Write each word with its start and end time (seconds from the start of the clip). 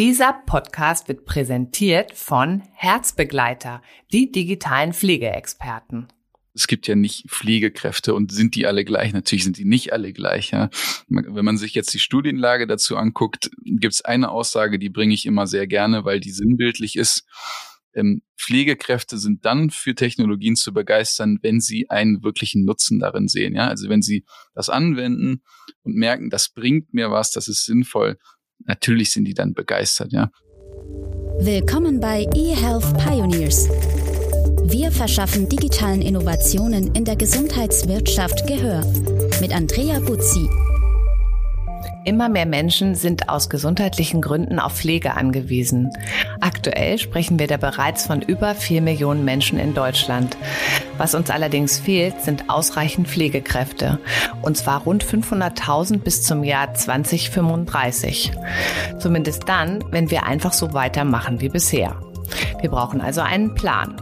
Dieser 0.00 0.32
Podcast 0.32 1.08
wird 1.08 1.26
präsentiert 1.26 2.16
von 2.16 2.62
Herzbegleiter, 2.72 3.82
die 4.10 4.32
digitalen 4.32 4.94
Pflegeexperten. 4.94 6.08
Es 6.54 6.68
gibt 6.68 6.88
ja 6.88 6.94
nicht 6.94 7.28
Pflegekräfte 7.28 8.14
und 8.14 8.32
sind 8.32 8.54
die 8.54 8.64
alle 8.66 8.86
gleich? 8.86 9.12
Natürlich 9.12 9.44
sind 9.44 9.58
die 9.58 9.66
nicht 9.66 9.92
alle 9.92 10.14
gleich. 10.14 10.52
Ja. 10.52 10.70
Wenn 11.08 11.44
man 11.44 11.58
sich 11.58 11.74
jetzt 11.74 11.92
die 11.92 11.98
Studienlage 11.98 12.66
dazu 12.66 12.96
anguckt, 12.96 13.50
gibt 13.62 13.92
es 13.92 14.00
eine 14.00 14.30
Aussage, 14.30 14.78
die 14.78 14.88
bringe 14.88 15.12
ich 15.12 15.26
immer 15.26 15.46
sehr 15.46 15.66
gerne, 15.66 16.02
weil 16.06 16.18
die 16.18 16.30
sinnbildlich 16.30 16.96
ist. 16.96 17.26
Ähm, 17.92 18.22
Pflegekräfte 18.38 19.18
sind 19.18 19.44
dann 19.44 19.68
für 19.68 19.94
Technologien 19.94 20.56
zu 20.56 20.72
begeistern, 20.72 21.40
wenn 21.42 21.60
sie 21.60 21.90
einen 21.90 22.22
wirklichen 22.22 22.64
Nutzen 22.64 23.00
darin 23.00 23.28
sehen. 23.28 23.54
Ja, 23.54 23.68
also 23.68 23.90
wenn 23.90 24.00
sie 24.00 24.24
das 24.54 24.70
anwenden 24.70 25.42
und 25.82 25.94
merken, 25.94 26.30
das 26.30 26.48
bringt 26.48 26.94
mir 26.94 27.10
was, 27.10 27.32
das 27.32 27.48
ist 27.48 27.66
sinnvoll, 27.66 28.16
natürlich 28.66 29.10
sind 29.10 29.24
die 29.24 29.34
dann 29.34 29.54
begeistert, 29.54 30.12
ja. 30.12 30.30
Willkommen 31.40 32.00
bei 32.00 32.26
eHealth 32.34 32.96
Pioneers. 32.98 33.68
Wir 34.64 34.92
verschaffen 34.92 35.48
digitalen 35.48 36.02
Innovationen 36.02 36.94
in 36.94 37.04
der 37.04 37.16
Gesundheitswirtschaft 37.16 38.46
Gehör. 38.46 38.84
Mit 39.40 39.54
Andrea 39.54 40.00
Buzzi. 40.00 40.48
Immer 42.04 42.28
mehr 42.28 42.46
Menschen 42.46 42.94
sind 42.94 43.28
aus 43.28 43.50
gesundheitlichen 43.50 44.22
Gründen 44.22 44.58
auf 44.58 44.72
Pflege 44.72 45.14
angewiesen. 45.14 45.90
Aktuell 46.40 46.98
sprechen 46.98 47.38
wir 47.38 47.46
da 47.46 47.58
bereits 47.58 48.06
von 48.06 48.22
über 48.22 48.54
vier 48.54 48.80
Millionen 48.80 49.24
Menschen 49.24 49.58
in 49.58 49.74
Deutschland. 49.74 50.36
Was 50.96 51.14
uns 51.14 51.30
allerdings 51.30 51.78
fehlt, 51.78 52.22
sind 52.22 52.48
ausreichend 52.48 53.06
Pflegekräfte. 53.06 53.98
Und 54.42 54.56
zwar 54.56 54.82
rund 54.82 55.04
500.000 55.04 55.98
bis 55.98 56.22
zum 56.22 56.42
Jahr 56.42 56.72
2035. 56.72 58.32
Zumindest 58.98 59.48
dann, 59.48 59.84
wenn 59.90 60.10
wir 60.10 60.24
einfach 60.24 60.54
so 60.54 60.72
weitermachen 60.72 61.40
wie 61.40 61.50
bisher. 61.50 61.96
Wir 62.60 62.70
brauchen 62.70 63.00
also 63.00 63.20
einen 63.20 63.54
Plan. 63.54 63.99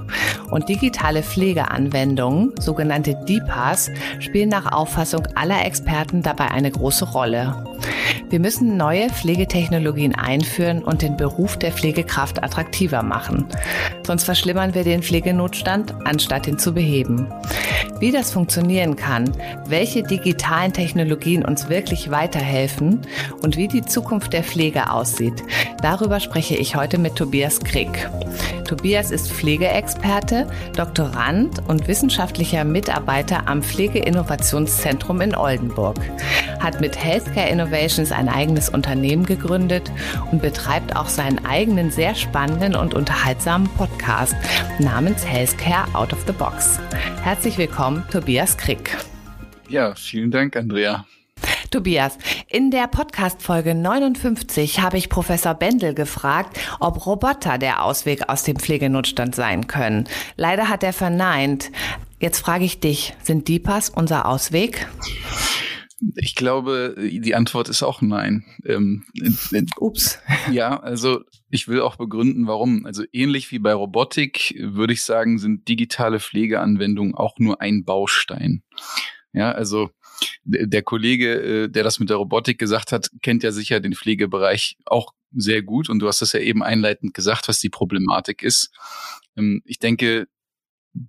Und 0.50 0.68
digitale 0.68 1.22
Pflegeanwendungen, 1.22 2.54
sogenannte 2.58 3.14
DIPAs, 3.26 3.90
spielen 4.18 4.48
nach 4.48 4.72
Auffassung 4.72 5.22
aller 5.34 5.64
Experten 5.64 6.22
dabei 6.22 6.50
eine 6.50 6.70
große 6.70 7.04
Rolle. 7.10 7.54
Wir 8.30 8.40
müssen 8.40 8.76
neue 8.76 9.08
Pflegetechnologien 9.08 10.14
einführen 10.14 10.84
und 10.84 11.00
den 11.00 11.16
Beruf 11.16 11.56
der 11.56 11.72
Pflegekraft 11.72 12.42
attraktiver 12.42 13.02
machen. 13.02 13.46
Sonst 14.06 14.24
verschlimmern 14.24 14.74
wir 14.74 14.84
den 14.84 15.02
Pflegenotstand, 15.02 15.94
anstatt 16.04 16.46
ihn 16.46 16.58
zu 16.58 16.74
beheben. 16.74 17.26
Wie 18.00 18.12
das 18.12 18.30
funktionieren 18.30 18.96
kann, 18.96 19.32
welche 19.66 20.02
digitalen 20.02 20.74
Technologien 20.74 21.42
uns 21.44 21.70
wirklich 21.70 22.10
weiterhelfen 22.10 23.00
und 23.42 23.56
wie 23.56 23.66
die 23.66 23.82
Zukunft 23.82 24.34
der 24.34 24.44
Pflege 24.44 24.92
aussieht, 24.92 25.42
darüber 25.82 26.20
spreche 26.20 26.54
ich 26.54 26.76
heute 26.76 26.98
mit 26.98 27.16
Tobias 27.16 27.60
Krieg. 27.60 28.08
Tobias 28.68 29.10
ist 29.10 29.32
Pflegeexperte, 29.32 30.46
Doktorand 30.76 31.66
und 31.68 31.88
wissenschaftlicher 31.88 32.64
Mitarbeiter 32.64 33.48
am 33.48 33.62
Pflegeinnovationszentrum 33.62 35.22
in 35.22 35.34
Oldenburg, 35.34 35.98
hat 36.60 36.78
mit 36.78 37.02
Healthcare 37.02 37.48
Innovations 37.48 38.12
ein 38.18 38.28
eigenes 38.28 38.68
Unternehmen 38.68 39.24
gegründet 39.24 39.90
und 40.30 40.42
betreibt 40.42 40.96
auch 40.96 41.08
seinen 41.08 41.46
eigenen 41.46 41.90
sehr 41.90 42.14
spannenden 42.14 42.74
und 42.74 42.92
unterhaltsamen 42.92 43.68
Podcast 43.76 44.34
namens 44.78 45.24
Healthcare 45.24 45.86
Out 45.94 46.12
of 46.12 46.24
the 46.26 46.32
Box. 46.32 46.78
Herzlich 47.22 47.56
willkommen, 47.56 48.04
Tobias 48.10 48.58
Krieg. 48.58 48.96
Ja, 49.68 49.94
vielen 49.94 50.30
Dank, 50.30 50.56
Andrea. 50.56 51.06
Tobias, 51.70 52.16
in 52.48 52.70
der 52.70 52.88
Podcast-Folge 52.88 53.74
59 53.74 54.80
habe 54.80 54.96
ich 54.96 55.08
Professor 55.08 55.54
Bendel 55.54 55.94
gefragt, 55.94 56.58
ob 56.80 57.06
Roboter 57.06 57.58
der 57.58 57.84
Ausweg 57.84 58.28
aus 58.28 58.42
dem 58.42 58.56
Pflegenotstand 58.56 59.34
sein 59.34 59.66
können. 59.66 60.08
Leider 60.36 60.68
hat 60.68 60.82
er 60.82 60.94
verneint. 60.94 61.70
Jetzt 62.20 62.40
frage 62.40 62.64
ich 62.64 62.80
dich, 62.80 63.14
sind 63.22 63.46
DIPAs 63.46 63.90
unser 63.90 64.26
Ausweg? 64.26 64.88
Ich 66.14 66.34
glaube, 66.34 66.94
die 66.98 67.34
Antwort 67.34 67.68
ist 67.68 67.82
auch 67.82 68.00
nein. 68.02 68.44
Ähm, 68.64 69.04
Ups. 69.78 70.18
Ja, 70.52 70.78
also 70.78 71.20
ich 71.50 71.68
will 71.68 71.80
auch 71.80 71.96
begründen, 71.96 72.46
warum. 72.46 72.86
Also 72.86 73.04
ähnlich 73.12 73.50
wie 73.50 73.58
bei 73.58 73.74
Robotik 73.74 74.54
würde 74.58 74.92
ich 74.92 75.02
sagen, 75.02 75.38
sind 75.38 75.68
digitale 75.68 76.20
Pflegeanwendungen 76.20 77.14
auch 77.14 77.38
nur 77.38 77.60
ein 77.60 77.84
Baustein. 77.84 78.62
Ja, 79.32 79.52
also 79.52 79.90
der 80.44 80.82
Kollege, 80.82 81.64
äh, 81.64 81.68
der 81.68 81.84
das 81.84 82.00
mit 82.00 82.10
der 82.10 82.16
Robotik 82.16 82.58
gesagt 82.58 82.92
hat, 82.92 83.10
kennt 83.22 83.42
ja 83.42 83.52
sicher 83.52 83.80
den 83.80 83.94
Pflegebereich 83.94 84.76
auch 84.86 85.12
sehr 85.32 85.62
gut 85.62 85.90
und 85.90 85.98
du 85.98 86.08
hast 86.08 86.22
das 86.22 86.32
ja 86.32 86.40
eben 86.40 86.62
einleitend 86.62 87.14
gesagt, 87.14 87.48
was 87.48 87.60
die 87.60 87.68
Problematik 87.68 88.42
ist. 88.42 88.70
Ähm, 89.36 89.62
ich 89.64 89.78
denke, 89.78 90.26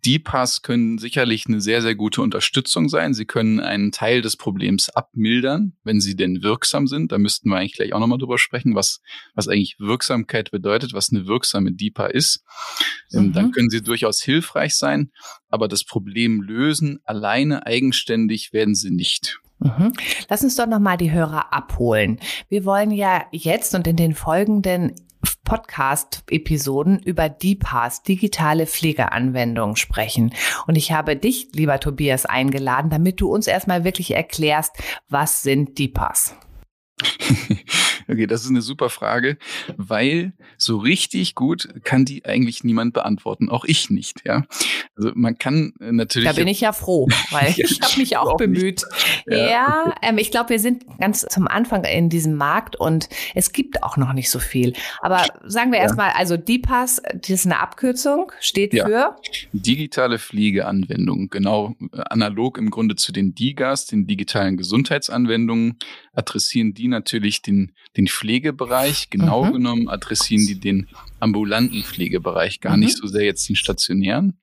die 0.05 0.19
Pass 0.19 0.61
können 0.61 0.97
sicherlich 0.97 1.45
eine 1.47 1.61
sehr, 1.61 1.81
sehr 1.81 1.95
gute 1.95 2.21
Unterstützung 2.21 2.89
sein. 2.89 3.13
Sie 3.13 3.25
können 3.25 3.59
einen 3.59 3.91
Teil 3.91 4.21
des 4.21 4.37
Problems 4.37 4.89
abmildern, 4.89 5.73
wenn 5.83 5.99
sie 5.99 6.15
denn 6.15 6.43
wirksam 6.43 6.87
sind. 6.87 7.11
Da 7.11 7.17
müssten 7.17 7.49
wir 7.49 7.57
eigentlich 7.57 7.73
gleich 7.73 7.93
auch 7.93 7.99
nochmal 7.99 8.19
drüber 8.19 8.37
sprechen, 8.37 8.75
was, 8.75 9.01
was 9.33 9.47
eigentlich 9.47 9.77
Wirksamkeit 9.79 10.51
bedeutet, 10.51 10.93
was 10.93 11.11
eine 11.11 11.25
wirksame 11.25 11.71
DIPA 11.71 12.07
ist. 12.07 12.43
Ähm, 13.11 13.27
mhm. 13.27 13.33
Dann 13.33 13.51
können 13.51 13.69
sie 13.69 13.81
durchaus 13.81 14.21
hilfreich 14.21 14.75
sein, 14.75 15.11
aber 15.49 15.67
das 15.67 15.83
Problem 15.83 16.41
lösen 16.41 16.99
alleine 17.03 17.65
eigenständig 17.65 18.53
werden 18.53 18.75
sie 18.75 18.91
nicht. 18.91 19.39
Mhm. 19.59 19.93
Lass 20.29 20.43
uns 20.43 20.55
doch 20.55 20.67
nochmal 20.67 20.97
die 20.97 21.11
Hörer 21.11 21.51
abholen. 21.51 22.19
Wir 22.47 22.63
wollen 22.63 22.91
ja 22.91 23.25
jetzt 23.31 23.75
und 23.75 23.87
in 23.87 23.97
den 23.97 24.15
folgenden 24.15 24.93
Podcast-Episoden 25.43 26.99
über 26.99 27.27
DPAS, 27.27 28.03
digitale 28.03 28.67
Pflegeanwendungen 28.67 29.75
sprechen. 29.75 30.33
Und 30.67 30.75
ich 30.75 30.91
habe 30.91 31.15
dich, 31.15 31.49
lieber 31.53 31.79
Tobias, 31.79 32.25
eingeladen, 32.25 32.89
damit 32.89 33.19
du 33.19 33.31
uns 33.31 33.47
erstmal 33.47 33.83
wirklich 33.83 34.15
erklärst, 34.15 34.71
was 35.09 35.41
sind 35.41 35.79
DPAS? 35.79 36.35
okay, 38.09 38.27
das 38.27 38.43
ist 38.43 38.49
eine 38.49 38.61
super 38.61 38.89
Frage, 38.89 39.37
weil 39.77 40.33
so 40.57 40.77
richtig 40.77 41.35
gut 41.35 41.69
kann 41.83 42.05
die 42.05 42.25
eigentlich 42.25 42.63
niemand 42.63 42.93
beantworten, 42.93 43.49
auch 43.49 43.65
ich 43.65 43.89
nicht, 43.89 44.21
ja. 44.25 44.43
Also 44.95 45.11
man 45.15 45.37
kann 45.37 45.73
äh, 45.79 45.91
natürlich. 45.91 46.29
Da 46.29 46.35
bin 46.35 46.47
ich 46.47 46.61
ja 46.61 46.73
froh, 46.73 47.07
weil 47.31 47.53
ich 47.57 47.79
habe 47.81 47.99
mich 47.99 48.17
auch 48.17 48.37
bemüht. 48.37 48.83
Ja, 49.27 49.49
ja 49.49 49.83
okay. 49.85 49.95
ähm, 50.01 50.17
ich 50.17 50.31
glaube, 50.31 50.49
wir 50.49 50.59
sind 50.59 50.85
ganz 50.99 51.25
zum 51.29 51.47
Anfang 51.47 51.83
in 51.83 52.09
diesem 52.09 52.35
Markt 52.35 52.75
und 52.75 53.09
es 53.35 53.51
gibt 53.51 53.83
auch 53.83 53.97
noch 53.97 54.13
nicht 54.13 54.29
so 54.29 54.39
viel. 54.39 54.73
Aber 55.01 55.25
sagen 55.45 55.71
wir 55.71 55.77
ja. 55.77 55.83
erstmal, 55.83 56.11
also 56.11 56.37
DIPAS, 56.37 57.01
das 57.13 57.29
ist 57.29 57.45
eine 57.45 57.59
Abkürzung, 57.59 58.31
steht 58.39 58.73
ja. 58.73 58.85
für 58.85 59.15
digitale 59.53 60.19
Pflegeanwendungen, 60.19 61.29
genau 61.29 61.75
äh, 61.93 62.01
analog 62.09 62.57
im 62.57 62.69
Grunde 62.69 62.95
zu 62.95 63.11
den 63.11 63.35
DIGAs, 63.35 63.85
den 63.85 64.07
digitalen 64.07 64.57
Gesundheitsanwendungen, 64.57 65.77
adressieren 66.19 66.73
die 66.73 66.87
natürlich 66.87 67.41
den, 67.41 67.73
den 67.97 68.07
Pflegebereich, 68.07 69.09
genau 69.09 69.45
mhm. 69.45 69.53
genommen 69.53 69.89
adressieren 69.89 70.45
die 70.45 70.59
den 70.59 70.87
ambulanten 71.19 71.83
Pflegebereich, 71.83 72.59
gar 72.59 72.75
mhm. 72.75 72.83
nicht 72.83 72.97
so 72.97 73.07
sehr 73.07 73.23
jetzt 73.23 73.47
den 73.49 73.55
stationären. 73.55 74.39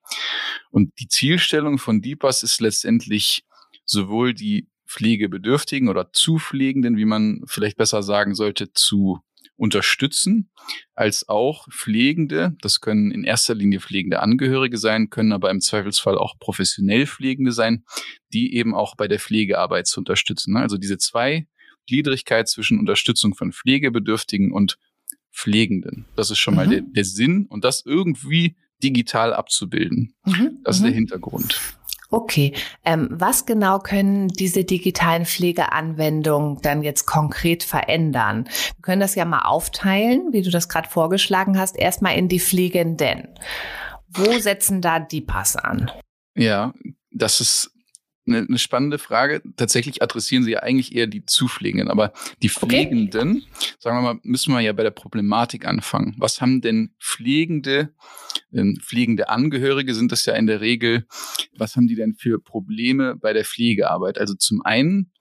Und 0.70 0.98
die 0.98 1.08
Zielstellung 1.08 1.78
von 1.78 2.00
DIPAS 2.00 2.42
ist 2.42 2.60
letztendlich 2.60 3.44
sowohl 3.84 4.34
die 4.34 4.68
Pflegebedürftigen 4.88 5.88
oder 5.88 6.12
Zupflegenden, 6.12 6.96
wie 6.96 7.04
man 7.04 7.42
vielleicht 7.46 7.76
besser 7.76 8.02
sagen 8.02 8.34
sollte, 8.34 8.72
zu 8.72 9.20
unterstützen, 9.56 10.50
als 10.94 11.28
auch 11.28 11.66
Pflegende, 11.70 12.54
das 12.60 12.80
können 12.80 13.10
in 13.10 13.24
erster 13.24 13.54
Linie 13.54 13.80
pflegende 13.80 14.20
Angehörige 14.20 14.78
sein, 14.78 15.08
können 15.08 15.32
aber 15.32 15.50
im 15.50 15.60
Zweifelsfall 15.60 16.18
auch 16.18 16.38
professionell 16.38 17.06
Pflegende 17.06 17.52
sein, 17.52 17.84
die 18.32 18.54
eben 18.54 18.74
auch 18.74 18.96
bei 18.96 19.08
der 19.08 19.18
Pflegearbeit 19.18 19.86
zu 19.86 20.00
unterstützen. 20.00 20.56
Also 20.56 20.76
diese 20.76 20.98
zwei 20.98 21.46
Gliedrigkeit 21.86 22.48
zwischen 22.48 22.78
Unterstützung 22.78 23.34
von 23.34 23.52
Pflegebedürftigen 23.52 24.52
und 24.52 24.78
Pflegenden. 25.32 26.06
Das 26.16 26.30
ist 26.30 26.38
schon 26.38 26.54
mhm. 26.54 26.56
mal 26.56 26.68
der, 26.68 26.80
der, 26.80 27.04
Sinn 27.04 27.46
und 27.48 27.64
das 27.64 27.84
irgendwie 27.84 28.56
digital 28.82 29.34
abzubilden. 29.34 30.14
Mhm. 30.24 30.58
Das 30.64 30.76
ist 30.76 30.82
mhm. 30.82 30.86
der 30.86 30.94
Hintergrund. 30.94 31.60
Okay, 32.08 32.54
ähm, 32.84 33.08
was 33.10 33.46
genau 33.46 33.80
können 33.80 34.28
diese 34.28 34.64
digitalen 34.64 35.26
Pflegeanwendungen 35.26 36.62
dann 36.62 36.82
jetzt 36.82 37.04
konkret 37.04 37.64
verändern? 37.64 38.44
Wir 38.76 38.82
können 38.82 39.00
das 39.00 39.16
ja 39.16 39.24
mal 39.24 39.42
aufteilen, 39.42 40.32
wie 40.32 40.42
du 40.42 40.50
das 40.50 40.68
gerade 40.68 40.88
vorgeschlagen 40.88 41.58
hast, 41.58 41.76
erstmal 41.76 42.16
in 42.16 42.28
die 42.28 42.38
Pflegenden. 42.38 43.28
Wo 44.08 44.38
setzen 44.38 44.80
da 44.80 45.00
die 45.00 45.20
Pass 45.20 45.56
an? 45.56 45.90
Ja, 46.36 46.72
das 47.10 47.40
ist 47.40 47.72
eine, 48.26 48.38
eine 48.38 48.58
spannende 48.58 48.98
Frage. 48.98 49.42
Tatsächlich 49.56 50.02
adressieren 50.02 50.42
sie 50.42 50.52
ja 50.52 50.60
eigentlich 50.60 50.94
eher 50.94 51.06
die 51.06 51.24
Zupflegenden, 51.24 51.88
aber 51.88 52.12
die 52.42 52.48
Pflegenden, 52.48 53.44
okay. 53.54 53.72
sagen 53.78 53.98
wir 53.98 54.14
mal, 54.14 54.20
müssen 54.22 54.52
wir 54.52 54.60
ja 54.60 54.72
bei 54.72 54.82
der 54.82 54.90
Problematik 54.90 55.66
anfangen. 55.66 56.14
Was 56.18 56.40
haben 56.40 56.60
denn 56.60 56.94
Pflegende, 57.00 57.94
äh, 58.52 58.74
pflegende 58.80 59.28
Angehörige 59.28 59.94
sind 59.94 60.12
das 60.12 60.26
ja 60.26 60.34
in 60.34 60.46
der 60.46 60.60
Regel, 60.60 61.06
was 61.56 61.76
haben 61.76 61.86
die 61.86 61.96
denn 61.96 62.14
für 62.14 62.40
Probleme 62.40 63.16
bei 63.16 63.32
der 63.32 63.44
Pflegearbeit? 63.44 64.18
Also 64.18 64.34
zum 64.34 64.62
einen, 64.62 65.12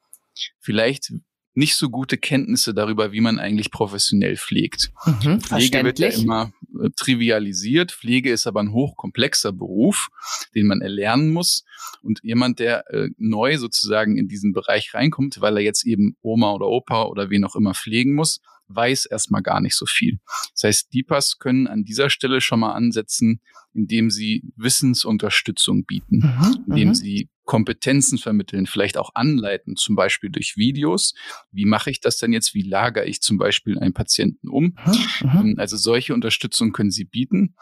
vielleicht 0.60 1.12
nicht 1.56 1.76
so 1.76 1.90
gute 1.90 2.18
Kenntnisse 2.18 2.74
darüber, 2.74 3.14
wie 3.14 3.22
man 3.22 3.40
eigentlich 3.40 3.72
professionell 3.72 4.36
pflegt. 4.36 4.92
Mhm, 5.06 5.40
Pflege 5.40 5.84
wird 5.84 6.00
ja 6.00 6.10
immer 6.10 6.52
trivialisiert. 6.96 7.92
Pflege 7.92 8.32
ist 8.32 8.48
aber 8.48 8.62
ein 8.62 8.72
hochkomplexer 8.72 9.52
Beruf, 9.52 10.10
den 10.54 10.68
man 10.68 10.82
erlernen 10.82 11.32
muss. 11.32 11.64
Und 12.02 12.20
jemand, 12.24 12.60
der 12.60 12.90
äh, 12.92 13.10
neu 13.18 13.58
sozusagen 13.58 14.18
in 14.18 14.28
diesen 14.28 14.54
Bereich 14.54 14.94
reinkommt, 14.94 15.42
weil 15.42 15.58
er 15.58 15.64
jetzt 15.64 15.86
eben 15.86 16.16
Oma 16.22 16.54
oder 16.54 16.68
Opa 16.68 17.04
oder 17.04 17.30
wen 17.30 17.46
auch 17.46 17.56
immer 17.56 17.74
pflegen 17.74 18.14
muss, 18.14 18.42
weiß 18.68 19.06
erstmal 19.06 19.42
gar 19.42 19.62
nicht 19.62 19.76
so 19.76 19.86
viel. 19.86 20.20
Das 20.54 20.64
heißt, 20.64 20.94
DIPAs 20.94 21.38
können 21.38 21.68
an 21.68 21.84
dieser 21.84 22.10
Stelle 22.10 22.42
schon 22.42 22.62
mal 22.62 22.74
ansetzen, 22.74 23.42
indem 23.74 24.10
sie 24.10 24.44
Wissensunterstützung 24.56 25.86
bieten, 25.86 26.18
mhm, 26.18 26.64
indem 26.68 26.88
mhm. 26.90 26.96
sie 26.96 27.30
Kompetenzen 27.46 28.18
vermitteln, 28.18 28.66
vielleicht 28.66 28.98
auch 28.98 29.12
anleiten, 29.14 29.76
zum 29.76 29.96
Beispiel 29.96 30.30
durch 30.30 30.58
Videos. 30.58 31.14
Wie 31.52 31.66
mache 31.66 31.92
ich 31.92 32.02
das 32.02 32.18
denn 32.18 32.34
jetzt? 32.34 32.54
Wie 32.54 32.64
lagere 32.64 33.06
ich 33.06 33.22
zum 33.22 33.38
Beispiel 33.38 33.80
einen 33.80 33.94
Patienten 33.94 34.50
um? 34.50 34.76
Mhm, 35.22 35.30
ähm, 35.34 35.56
also 35.58 35.78
solche 35.78 36.14
Unterstützung 36.14 36.72
können 36.72 36.92
sie 36.92 37.06
bieten. 37.06 37.56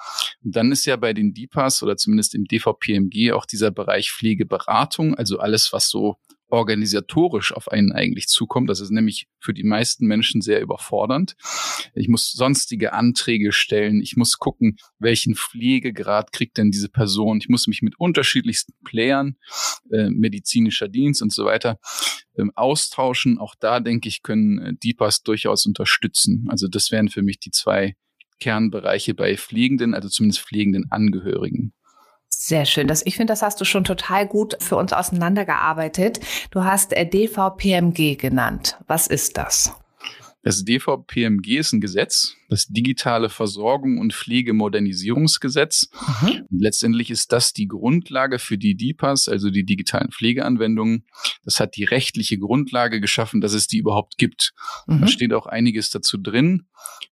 Und 0.43 0.55
dann 0.55 0.71
ist 0.71 0.85
ja 0.85 0.95
bei 0.95 1.13
den 1.13 1.33
DIPAs 1.33 1.83
oder 1.83 1.97
zumindest 1.97 2.33
im 2.33 2.45
DVPMG 2.45 3.33
auch 3.33 3.45
dieser 3.45 3.71
Bereich 3.71 4.11
Pflegeberatung, 4.11 5.15
also 5.15 5.39
alles, 5.39 5.73
was 5.73 5.89
so 5.89 6.17
organisatorisch 6.53 7.51
auf 7.51 7.67
einen 7.67 7.91
eigentlich 7.91 8.27
zukommt. 8.27 8.69
Das 8.69 8.79
ist 8.79 8.91
nämlich 8.91 9.27
für 9.39 9.55
die 9.55 9.63
meisten 9.63 10.05
Menschen 10.05 10.39
sehr 10.41 10.61
überfordernd. 10.61 11.35
Ich 11.95 12.07
muss 12.07 12.31
sonstige 12.31 12.93
Anträge 12.93 13.51
stellen. 13.51 14.01
Ich 14.01 14.17
muss 14.17 14.37
gucken, 14.37 14.77
welchen 14.99 15.33
Pflegegrad 15.33 16.31
kriegt 16.31 16.59
denn 16.59 16.69
diese 16.69 16.89
Person. 16.89 17.39
Ich 17.39 17.49
muss 17.49 17.65
mich 17.65 17.81
mit 17.81 17.99
unterschiedlichsten 17.99 18.73
Playern, 18.85 19.35
äh, 19.91 20.11
medizinischer 20.11 20.89
Dienst 20.89 21.23
und 21.23 21.33
so 21.33 21.45
weiter, 21.45 21.79
äh, 22.35 22.43
austauschen. 22.53 23.39
Auch 23.39 23.55
da, 23.59 23.79
denke 23.79 24.07
ich, 24.07 24.21
können 24.21 24.59
äh, 24.59 24.73
DIPAs 24.75 25.23
durchaus 25.23 25.65
unterstützen. 25.65 26.45
Also 26.49 26.67
das 26.67 26.91
wären 26.91 27.09
für 27.09 27.23
mich 27.23 27.39
die 27.39 27.49
zwei 27.49 27.95
Kernbereiche 28.39 29.15
bei 29.15 29.37
Pflegenden, 29.37 29.95
also 29.95 30.07
zumindest 30.07 30.41
pflegenden 30.41 30.91
Angehörigen. 30.91 31.73
Sehr 32.39 32.65
schön. 32.65 32.87
Das, 32.87 33.05
ich 33.05 33.15
finde, 33.15 33.31
das 33.31 33.41
hast 33.41 33.59
du 33.61 33.65
schon 33.65 33.83
total 33.83 34.27
gut 34.27 34.57
für 34.59 34.75
uns 34.75 34.93
auseinandergearbeitet. 34.93 36.19
Du 36.51 36.63
hast 36.63 36.93
äh, 36.93 37.05
DVPMG 37.05 38.17
genannt. 38.17 38.77
Was 38.87 39.07
ist 39.07 39.37
das? 39.37 39.73
Das 40.43 40.65
DVPMG 40.65 41.57
ist 41.57 41.71
ein 41.71 41.79
Gesetz, 41.79 42.35
das 42.53 42.67
Digitale 42.67 43.29
Versorgung 43.29 43.97
und 43.97 44.13
Pflegemodernisierungsgesetz. 44.13 45.89
Mhm. 46.21 46.45
Letztendlich 46.51 47.09
ist 47.09 47.31
das 47.31 47.51
die 47.51 47.67
Grundlage 47.67 48.37
für 48.37 48.59
die 48.59 48.75
DIPAs, 48.75 49.27
also 49.27 49.49
die 49.49 49.65
digitalen 49.65 50.11
Pflegeanwendungen. 50.11 51.05
Das 51.43 51.59
hat 51.59 51.75
die 51.75 51.83
rechtliche 51.83 52.37
Grundlage 52.37 53.01
geschaffen, 53.01 53.41
dass 53.41 53.53
es 53.53 53.65
die 53.65 53.79
überhaupt 53.79 54.17
gibt. 54.19 54.53
Mhm. 54.85 55.01
Da 55.01 55.07
steht 55.07 55.33
auch 55.33 55.47
einiges 55.47 55.89
dazu 55.89 56.17
drin, 56.17 56.67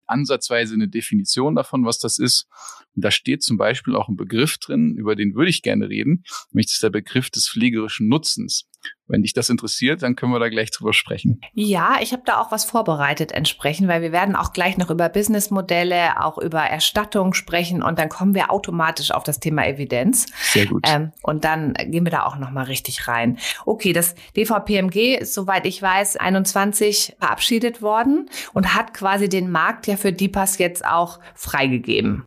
ansatzweise 0.05 0.75
eine 0.75 0.88
Definition 0.88 1.55
davon, 1.55 1.85
was 1.85 1.97
das 1.97 2.19
ist. 2.19 2.47
Und 2.95 3.03
da 3.03 3.09
steht 3.09 3.41
zum 3.41 3.57
Beispiel 3.57 3.95
auch 3.95 4.09
ein 4.09 4.17
Begriff 4.17 4.59
drin, 4.59 4.95
über 4.95 5.15
den 5.15 5.33
würde 5.33 5.49
ich 5.49 5.63
gerne 5.63 5.89
reden, 5.89 6.23
nämlich 6.51 6.67
das 6.67 6.73
ist 6.73 6.83
der 6.83 6.89
Begriff 6.89 7.29
des 7.31 7.49
pflegerischen 7.49 8.07
Nutzens. 8.07 8.67
Wenn 9.07 9.23
dich 9.23 9.33
das 9.33 9.49
interessiert, 9.49 10.01
dann 10.01 10.15
können 10.15 10.31
wir 10.31 10.39
da 10.39 10.49
gleich 10.49 10.71
drüber 10.71 10.93
sprechen. 10.93 11.41
Ja, 11.53 11.99
ich 12.01 12.13
habe 12.13 12.23
da 12.25 12.39
auch 12.39 12.51
was 12.51 12.65
vorbereitet 12.65 13.31
entsprechend, 13.31 13.88
weil 13.88 14.01
wir 14.01 14.11
werden 14.11 14.35
auch 14.35 14.53
gleich 14.53 14.77
noch 14.77 14.89
über 14.89 15.09
Businessmodelle, 15.31 16.22
auch 16.22 16.38
über 16.38 16.60
Erstattung 16.60 17.33
sprechen 17.33 17.81
und 17.81 17.98
dann 18.00 18.10
kommen 18.10 18.36
wir 18.36 18.51
automatisch 18.51 19.12
auf 19.12 19.24
das 19.24 19.39
Thema 19.39 19.66
Evidenz. 19.66 20.25
Sehr 20.51 20.66
gut. 20.66 20.86
Ähm, 20.88 21.13
und 21.24 21.45
dann 21.45 21.74
gehen 21.74 22.06
wir 22.06 22.12
da 22.12 22.25
auch 22.25 22.36
noch 22.36 22.51
mal 22.51 22.66
richtig 22.66 23.07
rein. 23.07 23.38
Okay, 23.66 23.94
das 23.94 24.13
DVPMG 24.36 25.16
ist, 25.19 25.33
soweit 25.33 25.66
ich 25.66 25.81
weiß, 25.81 26.18
21 26.18 27.16
verabschiedet 27.18 27.81
worden 27.81 28.30
und 28.51 28.75
hat 28.75 28.94
quasi 28.94 29.30
den 29.30 29.50
Markt 29.50 29.88
ja 29.88 29.95
für 29.95 30.12
DIPAS 30.12 30.57
jetzt 30.57 30.86
auch 30.86 31.19
freigegeben 31.34 32.24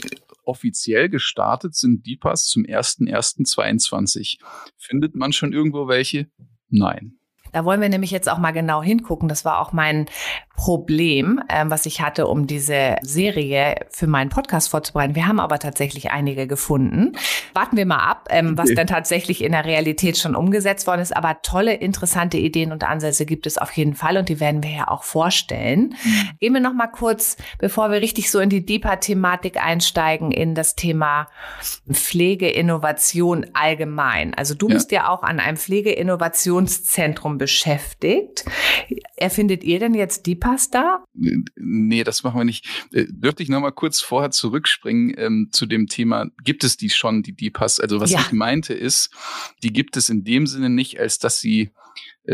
offiziell 0.47 1.09
gestartet 1.09 1.75
sind 1.75 2.05
DIPAs 2.07 2.45
zum 2.49 2.65
01.01.22. 2.65 4.37
Findet 4.77 5.15
man 5.15 5.33
schon 5.33 5.55
irgendwo 5.55 5.89
welche? 5.89 6.27
Nein. 6.69 7.17
Da 7.55 7.65
wollen 7.65 7.81
wir 7.81 7.89
nämlich 7.89 8.11
jetzt 8.11 8.29
auch 8.29 8.39
mal 8.39 8.51
genau 8.51 8.83
hingucken. 8.83 9.29
Das 9.29 9.45
war 9.45 9.61
auch 9.61 9.73
mein 9.73 10.07
Problem, 10.57 11.41
ähm, 11.49 11.71
was 11.71 11.87
ich 11.87 12.01
hatte, 12.01 12.27
um 12.27 12.47
diese 12.47 12.97
Serie 13.03 13.77
für 13.91 14.07
meinen 14.07 14.29
Podcast 14.29 14.69
vorzubereiten. 14.71 15.15
Wir 15.15 15.27
haben 15.27 15.41
aber 15.41 15.59
tatsächlich 15.59 16.11
einige 16.11 16.47
gefunden. 16.47 17.13
Warten 17.53 17.77
wir 17.77 17.87
mal 17.87 17.99
ab, 17.99 18.29
ähm, 18.31 18.59
was 18.59 18.67
okay. 18.67 18.75
dann 18.75 18.87
tatsächlich 18.87 19.43
in 19.43 19.53
der 19.53 19.65
Realität 19.65 20.17
schon 20.19 20.35
umgesetzt 20.35 20.87
worden 20.87 21.01
ist. 21.01 21.17
Aber 21.17 21.43
tolle, 21.43 21.75
interessante 21.75 22.39
Ideen 22.39 22.73
und 22.73 22.83
Ansätze 22.85 23.25
gibt 23.25 23.47
es 23.47 23.59
auf 23.59 23.71
jeden 23.73 23.95
Fall 23.95 24.17
und 24.17 24.29
die 24.29 24.41
werden 24.41 24.63
wir 24.63 24.71
ja 24.71 24.89
auch 24.89 25.05
vorstellen. 25.05 25.95
Mhm. 26.05 26.31
Gehen 26.41 26.53
wir 26.55 26.61
noch 26.61 26.75
mal 26.75 26.89
kurz, 26.89 27.37
bevor 27.59 27.91
wir 27.91 28.01
richtig 28.01 28.31
so 28.33 28.41
in 28.41 28.49
die 28.49 28.67
Deeper-Thematik 28.67 29.63
einsteigen, 29.65 30.33
in 30.33 30.55
das 30.57 30.75
Thema 30.75 31.29
Pflegeinnovation 31.91 33.47
allgemein. 33.55 34.35
Also 34.35 34.55
du 34.55 34.69
ja. 34.69 34.75
bist 34.75 34.91
ja 34.93 35.09
auch 35.09 35.23
an 35.23 35.39
einem 35.39 35.57
Pflegeinnovationszentrum 35.57 37.39
beschäftigt. 37.45 38.45
Erfindet 39.17 39.65
ihr 39.65 39.79
denn 39.79 39.93
jetzt 39.93 40.25
die 40.27 40.35
Pasta? 40.35 41.05
Nee, 41.13 42.05
das 42.05 42.23
machen 42.23 42.41
wir 42.41 42.45
nicht. 42.45 42.67
Äh, 42.93 43.05
dürfte 43.09 43.43
ich 43.43 43.51
noch 43.51 43.61
mal 43.61 43.71
kurz 43.71 44.01
vorher 44.01 44.31
zurückspringen 44.31 45.15
ähm, 45.19 45.49
zu 45.53 45.67
dem 45.67 45.87
Thema, 45.87 46.27
gibt 46.43 46.65
es 46.65 46.77
die 46.77 46.89
schon, 46.89 47.23
die 47.23 47.35
Dipas? 47.35 47.81
Also 47.81 48.01
was 48.01 48.11
ja. 48.11 48.21
ich 48.21 48.33
meinte 48.33 48.73
ist, 48.73 49.11
die 49.63 49.73
gibt 49.73 49.97
es 49.97 50.09
in 50.09 50.25
dem 50.25 50.47
Sinne 50.47 50.71
nicht, 50.71 50.99
als 50.99 51.19
dass 51.19 51.39
sie 51.39 51.71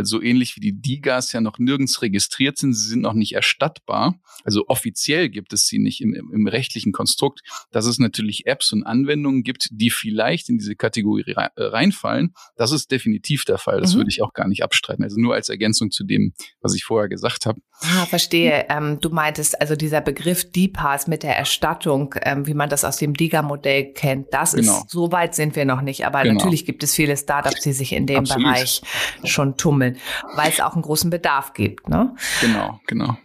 so 0.02 0.22
ähnlich 0.22 0.56
wie 0.56 0.60
die 0.60 0.81
Digas 0.81 1.32
ja 1.32 1.40
noch 1.40 1.58
nirgends 1.58 2.00
registriert 2.02 2.58
sind. 2.58 2.75
Sie 2.75 2.88
sind 2.88 3.00
noch 3.00 3.14
nicht 3.14 3.34
erstattbar. 3.34 4.20
Also 4.44 4.64
offiziell 4.69 5.28
gibt 5.28 5.52
es 5.52 5.66
sie 5.66 5.78
nicht 5.78 6.00
im, 6.00 6.14
im, 6.14 6.46
rechtlichen 6.46 6.92
Konstrukt. 6.92 7.40
Dass 7.70 7.87
es 7.87 7.98
natürlich 7.98 8.46
Apps 8.46 8.72
und 8.72 8.84
Anwendungen 8.84 9.42
gibt, 9.42 9.69
die 9.72 9.90
vielleicht 9.90 10.48
in 10.48 10.58
diese 10.58 10.76
Kategorie 10.76 11.25
äh, 11.26 11.48
reinfallen. 11.56 12.34
Das 12.56 12.72
ist 12.72 12.90
definitiv 12.90 13.44
der 13.44 13.58
Fall. 13.58 13.81
Das 13.81 13.94
mhm. 13.94 13.98
würde 13.98 14.10
ich 14.10 14.22
auch 14.22 14.32
gar 14.32 14.48
nicht 14.48 14.62
abstreiten. 14.62 15.02
Also 15.02 15.20
nur 15.20 15.34
als 15.34 15.48
Ergänzung 15.48 15.90
zu 15.90 16.04
dem, 16.04 16.34
was 16.60 16.75
ich 16.75 16.84
vorher 16.84 17.08
gesagt 17.08 17.46
habe. 17.46 17.60
Ah, 17.82 18.06
verstehe. 18.06 18.66
Ähm, 18.69 19.00
du 19.00 19.10
meintest 19.10 19.60
also 19.60 19.75
dieser 19.75 20.00
Begriff 20.00 20.50
DPAS 20.52 21.08
mit 21.08 21.22
der 21.22 21.37
Erstattung, 21.37 22.14
ähm, 22.22 22.46
wie 22.46 22.54
man 22.54 22.69
das 22.69 22.84
aus 22.84 22.98
dem 22.98 23.14
DIGA-Modell 23.14 23.92
kennt. 23.94 24.28
Das 24.32 24.52
genau. 24.52 24.78
ist, 24.78 24.90
so 24.90 25.10
weit 25.10 25.34
sind 25.34 25.56
wir 25.56 25.64
noch 25.64 25.81
nicht. 25.81 26.06
Aber 26.06 26.22
genau. 26.22 26.34
natürlich 26.34 26.64
gibt 26.64 26.82
es 26.82 26.94
viele 26.94 27.16
Startups, 27.16 27.62
die 27.62 27.72
sich 27.72 27.92
in 27.92 28.06
dem 28.06 28.19
Absolut. 28.20 28.44
Bereich 28.44 28.82
schon 29.25 29.56
tummeln 29.56 29.79
tummeln, 29.80 29.98
weil 30.34 30.50
es 30.50 30.60
auch 30.60 30.74
einen 30.74 30.82
großen 30.82 31.10
Bedarf 31.10 31.52
gibt. 31.54 31.88
Ne? 31.88 32.14
Genau, 32.40 32.80
genau. 32.86 33.16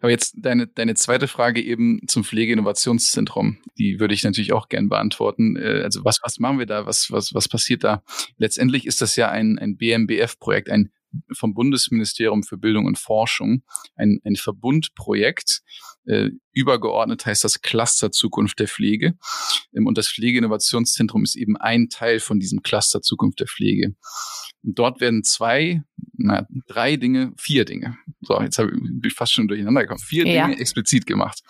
Aber 0.00 0.10
jetzt 0.10 0.34
deine, 0.38 0.66
deine 0.66 0.94
zweite 0.94 1.28
Frage 1.28 1.60
eben 1.60 2.00
zum 2.06 2.24
Pflegeinnovationszentrum, 2.24 3.58
die 3.78 3.98
würde 3.98 4.14
ich 4.14 4.22
natürlich 4.22 4.52
auch 4.52 4.68
gern 4.68 4.88
beantworten. 4.88 5.56
Äh, 5.56 5.82
also 5.82 6.04
was, 6.04 6.20
was 6.22 6.38
machen 6.38 6.58
wir 6.58 6.66
da? 6.66 6.86
Was, 6.86 7.10
was, 7.10 7.34
was 7.34 7.48
passiert 7.48 7.84
da? 7.84 8.02
Letztendlich 8.38 8.86
ist 8.86 9.00
das 9.00 9.16
ja 9.16 9.28
ein, 9.28 9.58
ein 9.58 9.76
BMBF-Projekt, 9.76 10.70
ein 10.70 10.90
vom 11.32 11.54
Bundesministerium 11.54 12.42
für 12.42 12.58
Bildung 12.58 12.84
und 12.84 12.98
Forschung, 12.98 13.62
ein, 13.94 14.20
ein 14.24 14.36
Verbundprojekt. 14.36 15.62
Äh, 16.06 16.30
übergeordnet 16.52 17.26
heißt 17.26 17.44
das 17.44 17.60
Cluster 17.60 18.12
Zukunft 18.12 18.60
der 18.60 18.68
Pflege. 18.68 19.18
Ähm, 19.74 19.86
und 19.86 19.98
das 19.98 20.08
Pflegeinnovationszentrum 20.08 21.24
ist 21.24 21.36
eben 21.36 21.56
ein 21.56 21.88
Teil 21.88 22.20
von 22.20 22.38
diesem 22.38 22.62
Cluster 22.62 23.02
Zukunft 23.02 23.40
der 23.40 23.48
Pflege. 23.48 23.94
Und 24.62 24.78
dort 24.78 25.00
werden 25.00 25.24
zwei, 25.24 25.82
na, 26.12 26.46
drei 26.66 26.96
Dinge, 26.96 27.32
vier 27.36 27.64
Dinge. 27.64 27.96
So, 28.20 28.40
jetzt 28.40 28.58
habe 28.58 28.72
ich 29.04 29.14
fast 29.14 29.32
schon 29.32 29.48
durcheinander 29.48 29.82
gekommen. 29.82 30.00
Vier 30.00 30.26
ja. 30.26 30.46
Dinge 30.46 30.60
explizit 30.60 31.06
gemacht 31.06 31.42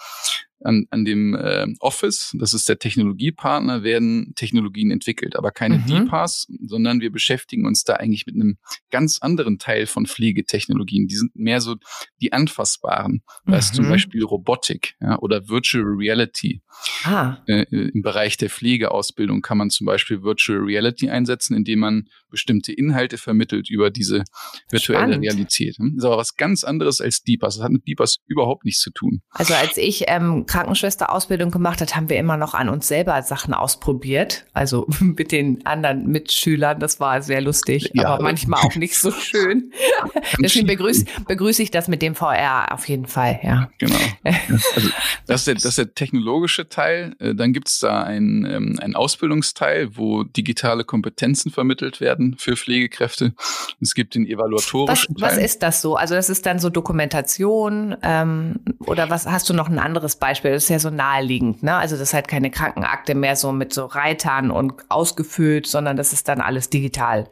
an, 0.67 0.87
an 0.91 1.05
dem 1.05 1.35
äh, 1.35 1.67
Office, 1.81 2.35
das 2.39 2.53
ist 2.53 2.69
der 2.69 2.79
Technologiepartner, 2.79 3.83
werden 3.83 4.33
Technologien 4.35 4.91
entwickelt, 4.91 5.37
aber 5.37 5.51
keine 5.51 5.79
mhm. 5.79 5.87
DPAS, 5.87 6.47
sondern 6.67 7.01
wir 7.01 7.11
beschäftigen 7.11 7.67
uns 7.67 7.85
da 7.85 7.95
eigentlich 7.95 8.27
mit 8.27 8.35
einem 8.35 8.59
ganz 8.91 9.19
anderen 9.21 9.59
Teil 9.59 9.87
von 9.87 10.07
Pflegetechnologien. 10.07 11.07
Die 11.07 11.17
sind 11.17 11.35
mehr 11.35 11.61
so 11.61 11.77
die 12.21 12.33
anfassbaren. 12.33 13.23
Da 13.47 13.53
mhm. 13.53 13.59
ist 13.59 13.75
zum 13.75 13.87
mhm. 13.87 13.91
Beispiel 13.91 14.25
Robotik 14.25 14.95
ja, 15.01 15.19
oder 15.21 15.49
Virtual 15.49 15.85
Reality. 15.85 16.63
Ah. 17.05 17.39
Äh, 17.47 17.63
Im 17.71 18.03
Bereich 18.03 18.37
der 18.37 18.51
Pflegeausbildung 18.51 19.41
kann 19.41 19.59
man 19.59 19.71
zum 19.71 19.87
Beispiel 19.87 20.23
Virtual 20.23 20.59
Reality 20.59 21.09
einsetzen, 21.09 21.57
indem 21.57 21.79
man 21.81 22.09
bestimmte 22.31 22.73
Inhalte 22.73 23.17
vermittelt 23.19 23.71
über 23.71 23.91
diese 23.91 24.25
virtuelle 24.71 25.15
Spannend. 25.15 25.25
Realität. 25.25 25.77
Das 25.79 25.89
ist 25.97 26.05
aber 26.05 26.19
was 26.19 26.37
ganz 26.37 26.65
anderes 26.65 27.01
als 27.01 27.23
DPAS. 27.23 27.57
Das 27.57 27.65
hat 27.65 27.73
mit 27.73 27.87
DPAS 27.87 28.17
überhaupt 28.27 28.65
nichts 28.65 28.81
zu 28.81 28.91
tun. 28.91 29.23
Also 29.31 29.55
als 29.55 29.77
ich 29.77 30.05
ähm, 30.09 30.45
Krankenschwesterausbildung 30.57 31.51
gemacht 31.51 31.83
hat, 31.83 31.95
haben 31.97 32.09
wir 32.09 32.17
immer 32.17 32.39
noch 32.39 32.55
an 32.55 32.71
uns 32.71 32.89
selber 32.89 33.21
Sachen 33.23 33.53
ausprobiert. 33.53 34.47
Also 34.55 34.87
mit 35.01 35.31
den 35.31 35.67
anderen 35.67 36.07
Mitschülern. 36.07 36.81
Das 36.81 36.99
war 36.99 37.21
sehr 37.21 37.43
lustig, 37.43 37.91
ja, 37.93 38.09
aber 38.09 38.23
manchmal 38.23 38.61
auch 38.63 38.75
nicht 38.75 38.97
so 38.97 39.11
schön. 39.11 39.71
Deswegen 40.41 40.67
begrüße, 40.67 41.05
begrüße 41.29 41.63
ich 41.63 41.71
das 41.71 41.89
mit 41.89 42.01
dem 42.01 42.15
VR 42.15 42.73
auf 42.73 42.89
jeden 42.89 43.07
Fall, 43.07 43.39
ja. 43.43 43.71
Genau. 43.79 43.97
Also, 44.77 44.89
das, 45.27 45.41
ist 45.41 45.47
der, 45.47 45.55
das 45.55 45.65
ist 45.65 45.79
der 45.79 45.95
technologische 45.95 46.69
Teil. 46.69 47.15
Äh, 47.19 47.35
dann 47.35 47.53
gibt 47.53 47.69
es 47.69 47.79
da 47.79 48.03
einen, 48.03 48.45
ähm, 48.45 48.79
einen 48.81 48.95
Ausbildungsteil, 48.95 49.97
wo 49.97 50.25
digitale 50.25 50.85
Kompetenzen 50.85 51.51
vermittelt 51.51 52.01
werden 52.01 52.37
für 52.39 52.57
Pflegekräfte. 52.57 53.35
Es 53.81 53.95
gibt 53.95 54.15
den 54.15 54.27
evaluatorischen 54.27 55.15
was, 55.19 55.31
Teil. 55.31 55.39
Was 55.39 55.45
ist 55.45 55.63
das 55.63 55.83
so? 55.83 55.97
Also 55.97 56.15
das 56.15 56.29
ist 56.29 56.47
dann 56.47 56.59
so 56.59 56.71
Dokumentation 56.71 57.97
ähm, 58.03 58.61
oder 58.81 59.11
was 59.11 59.27
hast 59.27 59.49
du 59.49 59.55
noch 59.55 59.69
ein 59.69 59.79
anderes 59.79 60.17
Beispiel? 60.17 60.36
Das 60.43 60.65
ist 60.65 60.69
ja 60.69 60.79
so 60.79 60.91
naheliegend, 60.91 61.63
ne? 61.63 61.75
Also 61.75 61.97
das 61.97 62.09
ist 62.09 62.15
halt 62.15 62.29
keine 62.29 62.51
Krankenakte 62.51 63.15
mehr 63.15 63.37
so 63.37 63.53
mit 63.53 63.73
so 63.73 63.87
Reitern 63.87 64.51
und 64.51 64.75
ausgefüllt, 64.89 65.67
sondern 65.67 65.97
dass 65.97 66.13
es 66.13 66.25
dann 66.25 66.41
alles 66.41 66.71
digital 66.71 67.29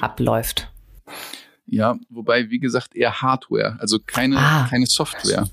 abläuft. 0.00 0.70
Ja, 1.70 1.98
wobei, 2.08 2.48
wie 2.48 2.60
gesagt, 2.60 2.96
eher 2.96 3.20
Hardware, 3.20 3.76
also 3.78 3.98
keine, 3.98 4.38
ah. 4.38 4.66
keine 4.70 4.86
Software. 4.86 5.46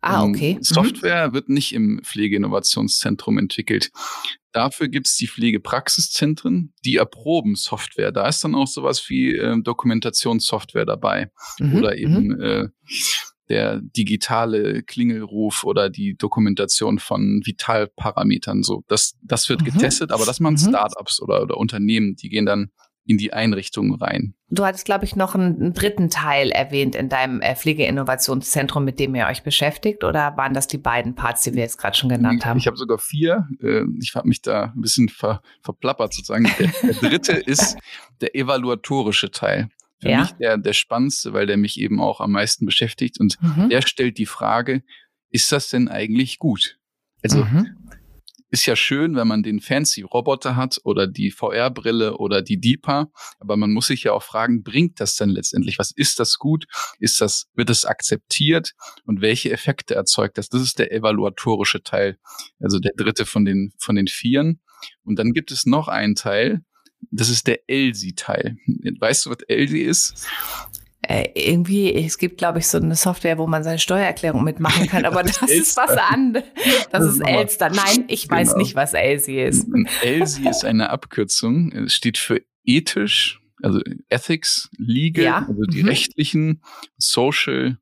Ah, 0.00 0.22
ähm, 0.22 0.30
okay. 0.30 0.50
Ähm, 0.52 0.62
Software 0.62 1.28
mhm. 1.28 1.32
wird 1.32 1.48
nicht 1.48 1.74
im 1.74 2.00
Pflegeinnovationszentrum 2.04 3.38
entwickelt. 3.38 3.90
Dafür 4.52 4.88
gibt's 4.88 5.16
die 5.16 5.26
Pflegepraxiszentren, 5.26 6.72
die 6.84 6.96
erproben 6.96 7.56
Software. 7.56 8.12
Da 8.12 8.28
ist 8.28 8.42
dann 8.44 8.54
auch 8.54 8.68
sowas 8.68 9.08
wie 9.08 9.34
äh, 9.34 9.60
Dokumentationssoftware 9.60 10.86
dabei. 10.86 11.30
Mhm. 11.58 11.74
Oder 11.76 11.98
eben 11.98 12.28
mhm. 12.28 12.40
äh, 12.40 12.68
der 13.48 13.80
digitale 13.80 14.82
Klingelruf 14.82 15.64
oder 15.64 15.90
die 15.90 16.16
Dokumentation 16.16 16.98
von 16.98 17.40
Vitalparametern. 17.44 18.62
So, 18.62 18.84
das, 18.88 19.16
das 19.22 19.48
wird 19.48 19.62
mhm. 19.62 19.66
getestet, 19.66 20.10
aber 20.12 20.26
das 20.26 20.40
machen 20.40 20.54
mhm. 20.54 20.68
Startups 20.68 21.20
oder, 21.20 21.42
oder 21.42 21.56
Unternehmen, 21.56 22.16
die 22.16 22.28
gehen 22.28 22.46
dann 22.46 22.70
in 23.08 23.16
die 23.16 23.32
Einrichtung 23.32 23.94
rein. 23.94 24.34
Du 24.50 24.66
hattest, 24.66 24.84
glaube 24.84 25.06
ich, 25.06 25.16
noch 25.16 25.34
einen, 25.34 25.60
einen, 25.60 25.72
dritten 25.72 26.10
Teil 26.10 26.50
erwähnt 26.50 26.94
in 26.94 27.08
deinem 27.08 27.40
äh, 27.40 27.56
Pflegeinnovationszentrum, 27.56 28.84
mit 28.84 29.00
dem 29.00 29.14
ihr 29.14 29.26
euch 29.26 29.42
beschäftigt, 29.42 30.04
oder 30.04 30.36
waren 30.36 30.52
das 30.52 30.68
die 30.68 30.76
beiden 30.76 31.14
Parts, 31.14 31.42
die 31.42 31.54
wir 31.54 31.62
jetzt 31.62 31.78
gerade 31.78 31.96
schon 31.96 32.10
genannt 32.10 32.44
haben? 32.44 32.58
Ich 32.58 32.66
habe 32.66 32.76
sogar 32.76 32.98
vier. 32.98 33.48
Äh, 33.62 33.84
ich 33.98 34.14
habe 34.14 34.28
mich 34.28 34.42
da 34.42 34.72
ein 34.74 34.82
bisschen 34.82 35.08
ver, 35.08 35.40
verplappert 35.62 36.12
sozusagen. 36.12 36.50
Der, 36.58 36.68
der 36.82 37.08
dritte 37.08 37.32
ist 37.46 37.78
der 38.20 38.34
evaluatorische 38.34 39.30
Teil. 39.30 39.70
Für 40.00 40.10
ja. 40.10 40.20
mich 40.20 40.32
der, 40.32 40.58
der 40.58 40.72
spannendste, 40.72 41.32
weil 41.32 41.46
der 41.46 41.56
mich 41.56 41.78
eben 41.80 42.00
auch 42.00 42.20
am 42.20 42.32
meisten 42.32 42.66
beschäftigt. 42.66 43.18
Und 43.18 43.36
mhm. 43.40 43.68
der 43.68 43.82
stellt 43.82 44.18
die 44.18 44.26
Frage, 44.26 44.82
ist 45.30 45.50
das 45.52 45.68
denn 45.68 45.88
eigentlich 45.88 46.38
gut? 46.38 46.78
Also 47.22 47.44
mhm 47.44 47.78
ist 48.50 48.66
ja 48.66 48.76
schön, 48.76 49.14
wenn 49.14 49.28
man 49.28 49.42
den 49.42 49.60
fancy 49.60 50.02
Roboter 50.02 50.56
hat 50.56 50.80
oder 50.84 51.06
die 51.06 51.30
VR-Brille 51.30 52.16
oder 52.16 52.42
die 52.42 52.58
DIPA, 52.60 53.10
aber 53.38 53.56
man 53.56 53.72
muss 53.72 53.88
sich 53.88 54.04
ja 54.04 54.12
auch 54.12 54.22
fragen, 54.22 54.62
bringt 54.62 55.00
das 55.00 55.16
denn 55.16 55.28
letztendlich? 55.28 55.78
Was 55.78 55.90
ist 55.90 56.18
das 56.18 56.38
gut? 56.38 56.66
Ist 56.98 57.20
das, 57.20 57.46
wird 57.54 57.70
es 57.70 57.84
akzeptiert? 57.84 58.72
Und 59.04 59.20
welche 59.20 59.50
Effekte 59.50 59.94
erzeugt 59.94 60.38
das? 60.38 60.48
Das 60.48 60.62
ist 60.62 60.78
der 60.78 60.92
evaluatorische 60.92 61.82
Teil, 61.82 62.18
also 62.58 62.78
der 62.78 62.92
dritte 62.96 63.26
von 63.26 63.44
den, 63.44 63.72
von 63.78 63.96
den 63.96 64.06
vieren. 64.06 64.60
Und 65.02 65.18
dann 65.18 65.32
gibt 65.32 65.50
es 65.50 65.66
noch 65.66 65.88
einen 65.88 66.14
Teil, 66.14 66.60
das 67.10 67.30
ist 67.30 67.46
der 67.46 67.68
ELSI-Teil. 67.68 68.56
Weißt 68.98 69.26
du, 69.26 69.30
was 69.30 69.38
ELSI 69.48 69.80
ist? 69.80 70.26
äh, 71.08 71.30
irgendwie, 71.34 71.94
es 71.94 72.18
gibt, 72.18 72.38
glaube 72.38 72.58
ich, 72.58 72.66
so 72.66 72.78
eine 72.78 72.94
Software, 72.94 73.38
wo 73.38 73.46
man 73.46 73.64
seine 73.64 73.78
Steuererklärung 73.78 74.44
mitmachen 74.44 74.86
kann, 74.86 75.06
aber 75.06 75.22
das, 75.24 75.40
das 75.40 75.50
ist 75.50 75.76
was 75.76 75.96
anderes. 75.96 76.46
Das, 76.90 77.02
das 77.02 77.14
ist 77.14 77.20
Elster. 77.20 77.70
Nein, 77.70 78.04
ich 78.08 78.28
weiß 78.28 78.48
genau. 78.48 78.58
nicht, 78.58 78.74
was 78.74 78.92
Elsi 78.92 79.40
ist. 79.40 79.66
Elsi 80.02 80.46
ist 80.48 80.64
eine 80.64 80.90
Abkürzung. 80.90 81.72
Es 81.72 81.94
steht 81.94 82.18
für 82.18 82.42
ethisch, 82.64 83.40
also 83.62 83.80
Ethics, 84.10 84.68
Legal, 84.76 85.24
ja. 85.24 85.46
also 85.48 85.62
die 85.62 85.82
mhm. 85.82 85.88
rechtlichen, 85.88 86.62
Social, 86.98 87.78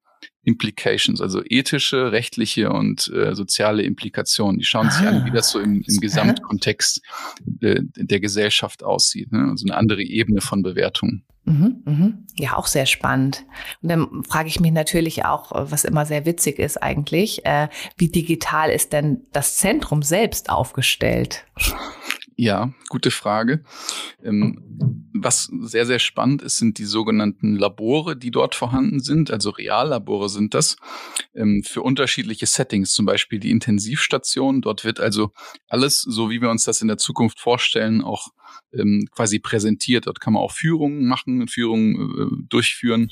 Implications, 0.47 1.21
also 1.21 1.43
ethische, 1.45 2.13
rechtliche 2.13 2.71
und 2.71 3.09
äh, 3.09 3.35
soziale 3.35 3.83
Implikationen. 3.83 4.59
Die 4.59 4.65
schauen 4.65 4.91
sich 4.91 5.05
ah. 5.05 5.11
an, 5.11 5.25
wie 5.27 5.33
das 5.33 5.51
so 5.51 5.59
im, 5.59 5.83
im 5.87 6.01
Gesamtkontext 6.01 7.03
äh, 7.61 7.83
der 7.97 8.21
Gesellschaft 8.21 8.85
aussieht. 8.85 9.33
Ne? 9.33 9.49
Also 9.51 9.67
eine 9.67 9.77
andere 9.77 10.03
Ebene 10.03 10.41
von 10.41 10.63
Bewertung. 10.63 11.23
Mhm, 11.47 11.83
mhm. 11.85 12.27
Ja, 12.37 12.57
auch 12.57 12.69
sehr 12.69 12.87
spannend. 12.87 13.45
Und 13.83 13.89
dann 13.89 14.23
frage 14.23 14.49
ich 14.49 14.61
mich 14.61 14.73
natürlich 14.73 15.25
auch, 15.25 15.51
was 15.53 15.85
immer 15.85 16.07
sehr 16.07 16.27
witzig 16.27 16.61
ist 16.61 16.81
eigentlich, 16.81 17.45
äh, 17.45 17.69
wie 17.97 18.09
digital 18.09 18.71
ist 18.71 18.93
denn 18.93 19.23
das 19.33 19.57
Zentrum 19.57 20.03
selbst 20.03 20.49
aufgestellt? 20.49 21.45
Ja, 22.39 22.75
gute 22.91 23.11
Frage. 23.11 23.65
Ähm, 24.23 25.09
was 25.15 25.51
sehr, 25.61 25.87
sehr 25.87 25.99
spannend 25.99 26.43
ist, 26.43 26.59
sind 26.59 26.77
die 26.77 26.85
sogenannten 26.85 27.57
Labore, 27.57 28.15
die 28.15 28.31
dort 28.31 28.55
vorhanden 28.55 29.01
sind. 29.01 29.31
Also 29.31 29.49
Reallabore 29.49 30.29
sind 30.29 30.53
das 30.53 30.77
ähm, 31.35 31.63
für 31.65 31.81
unterschiedliche 31.81 32.45
Settings, 32.45 32.93
zum 32.93 33.07
Beispiel 33.07 33.41
die 33.41 33.51
Intensivstation. 33.51 34.61
Dort 34.61 34.85
wird 34.85 35.01
also 35.01 35.33
alles, 35.67 36.03
so 36.03 36.29
wie 36.29 36.43
wir 36.43 36.51
uns 36.51 36.65
das 36.65 36.83
in 36.83 36.89
der 36.89 36.99
Zukunft 36.99 37.41
vorstellen, 37.41 38.03
auch 38.03 38.29
ähm, 38.75 39.09
quasi 39.11 39.39
präsentiert. 39.39 40.07
Dort 40.07 40.21
kann 40.21 40.35
man 40.35 40.43
auch 40.43 40.53
Führungen 40.53 41.07
machen, 41.07 41.49
Führungen 41.49 41.95
äh, 41.95 42.45
durchführen 42.51 43.11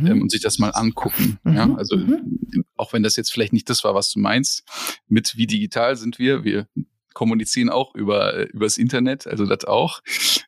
mhm. 0.00 0.20
und 0.20 0.30
sich 0.30 0.42
das 0.42 0.58
mal 0.58 0.70
angucken. 0.70 1.38
Mhm. 1.42 1.54
Ja, 1.54 1.74
also 1.74 1.96
mhm. 1.96 2.64
auch 2.76 2.92
wenn 2.92 3.02
das 3.02 3.16
jetzt 3.16 3.32
vielleicht 3.32 3.54
nicht 3.54 3.70
das 3.70 3.82
war, 3.82 3.94
was 3.94 4.12
du 4.12 4.18
meinst, 4.18 4.62
mit 5.08 5.38
wie 5.38 5.46
digital 5.46 5.96
sind 5.96 6.18
wir, 6.18 6.44
wir 6.44 6.68
kommunizieren 7.14 7.70
auch 7.70 7.94
über 7.94 8.34
äh, 8.34 8.42
übers 8.44 8.78
Internet, 8.78 9.26
also 9.26 9.46
das 9.46 9.64
auch. 9.64 10.00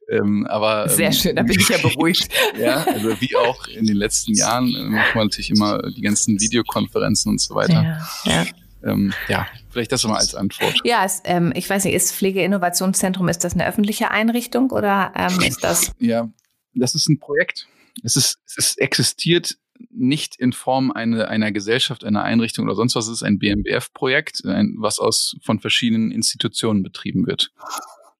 Ähm, 0.09 0.47
aber 0.47 0.89
sehr 0.89 1.07
ähm, 1.07 1.13
schön, 1.13 1.37
da 1.37 1.43
bin 1.43 1.59
ich 1.59 1.69
ja 1.69 1.79
beruhigt. 1.83 2.29
ja, 2.59 2.85
also 2.85 3.21
wie 3.21 3.37
auch 3.37 3.67
in 3.69 3.87
den 3.87 3.97
letzten 3.97 4.35
Jahren 4.35 4.75
äh, 4.75 4.83
macht 4.85 5.15
man 5.15 5.27
natürlich 5.27 5.51
immer 5.51 5.83
die 5.91 6.03
ganzen 6.03 6.41
Videokonferenzen 6.41 7.31
und 7.31 7.41
so 7.41 7.55
weiter. 7.55 8.01
Ja, 8.25 8.33
ja. 8.33 8.47
Ähm, 8.83 9.13
ja, 9.29 9.47
vielleicht 9.69 9.93
das 9.93 10.05
mal 10.05 10.17
als 10.17 10.35
Antwort. 10.35 10.81
Ja, 10.85 11.05
es, 11.05 11.21
ähm, 11.25 11.53
ich 11.55 11.69
weiß 11.69 11.85
nicht, 11.85 11.95
ist 11.95 12.15
Pflegeinnovationszentrum, 12.15 13.29
ist 13.29 13.45
das 13.45 13.53
eine 13.53 13.67
öffentliche 13.67 14.11
Einrichtung 14.11 14.71
oder 14.71 15.13
ähm, 15.15 15.41
ist 15.41 15.63
das? 15.63 15.93
Ja, 15.99 16.31
das 16.75 16.95
ist 16.95 17.09
ein 17.09 17.19
Projekt. 17.19 17.67
Es 18.03 18.17
ist, 18.17 18.39
es 18.47 18.57
ist, 18.57 18.79
existiert 18.79 19.59
nicht 19.91 20.37
in 20.37 20.53
Form 20.53 20.91
eine, 20.91 21.29
einer 21.29 21.53
Gesellschaft, 21.53 22.05
einer 22.05 22.23
Einrichtung 22.23 22.67
oder 22.67 22.75
sonst 22.75 22.95
was. 22.95 23.07
Es 23.07 23.15
ist 23.15 23.23
ein 23.23 23.39
BMBF-Projekt, 23.39 24.43
was 24.79 24.99
aus, 24.99 25.37
von 25.43 25.61
verschiedenen 25.61 26.11
Institutionen 26.11 26.83
betrieben 26.83 27.27
wird. 27.27 27.51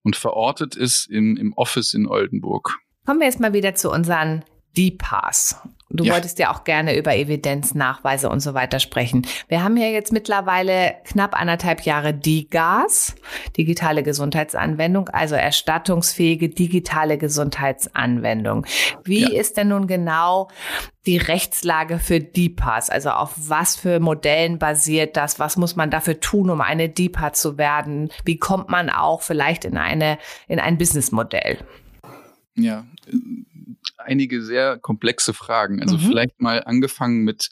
Und 0.03 0.17
verortet 0.17 0.77
ist 0.77 1.07
im, 1.11 1.37
im 1.37 1.53
Office 1.55 1.93
in 1.95 2.07
Oldenburg. 2.07 2.79
Kommen 3.05 3.21
wir 3.21 3.27
jetzt 3.27 3.41
mal 3.41 3.53
wieder 3.53 3.75
zu 3.75 3.91
unseren 3.91 4.45
DPAS. 4.77 5.57
Du 5.93 6.05
ja. 6.05 6.15
wolltest 6.15 6.39
ja 6.39 6.53
auch 6.53 6.63
gerne 6.63 6.97
über 6.97 7.17
Evidenznachweise 7.17 8.31
und 8.31 8.39
so 8.39 8.55
weiter 8.55 8.79
sprechen. 8.79 9.27
Wir 9.49 9.65
haben 9.65 9.77
ja 9.77 9.89
jetzt 9.89 10.13
mittlerweile 10.13 10.95
knapp 11.05 11.39
anderthalb 11.39 11.81
Jahre 11.83 12.15
DIGAS, 12.15 13.17
digitale 13.57 14.05
Gesundheitsanwendung, 14.05 15.09
also 15.09 15.35
erstattungsfähige 15.35 16.49
digitale 16.49 17.19
Gesundheitsanwendung. 17.19 18.67
Wie 19.03 19.23
ja. 19.23 19.41
ist 19.41 19.57
denn 19.57 19.69
nun 19.69 19.89
genau 19.89 20.49
die 21.07 21.17
Rechtslage 21.17 21.99
für 21.99 22.21
DIPAs? 22.21 22.89
Also 22.89 23.11
auf 23.11 23.33
was 23.37 23.75
für 23.75 23.99
Modellen 23.99 24.61
basiert 24.61 25.17
das? 25.17 25.41
Was 25.41 25.57
muss 25.57 25.75
man 25.75 25.91
dafür 25.91 26.21
tun, 26.21 26.51
um 26.51 26.61
eine 26.61 26.89
DIPA 26.89 27.33
zu 27.33 27.59
werden? 27.59 28.11
Wie 28.25 28.39
kommt 28.39 28.69
man 28.69 28.91
auch 28.91 29.23
vielleicht 29.23 29.65
in 29.65 29.77
eine, 29.77 30.19
in 30.47 30.61
ein 30.61 30.79
Businessmodell? 30.79 31.59
Ja, 32.55 32.85
einige 34.05 34.43
sehr 34.43 34.79
komplexe 34.79 35.35
Fragen. 35.35 35.81
Also 35.81 35.97
mhm. 35.97 36.01
vielleicht 36.01 36.41
mal 36.41 36.63
angefangen 36.65 37.23
mit, 37.23 37.51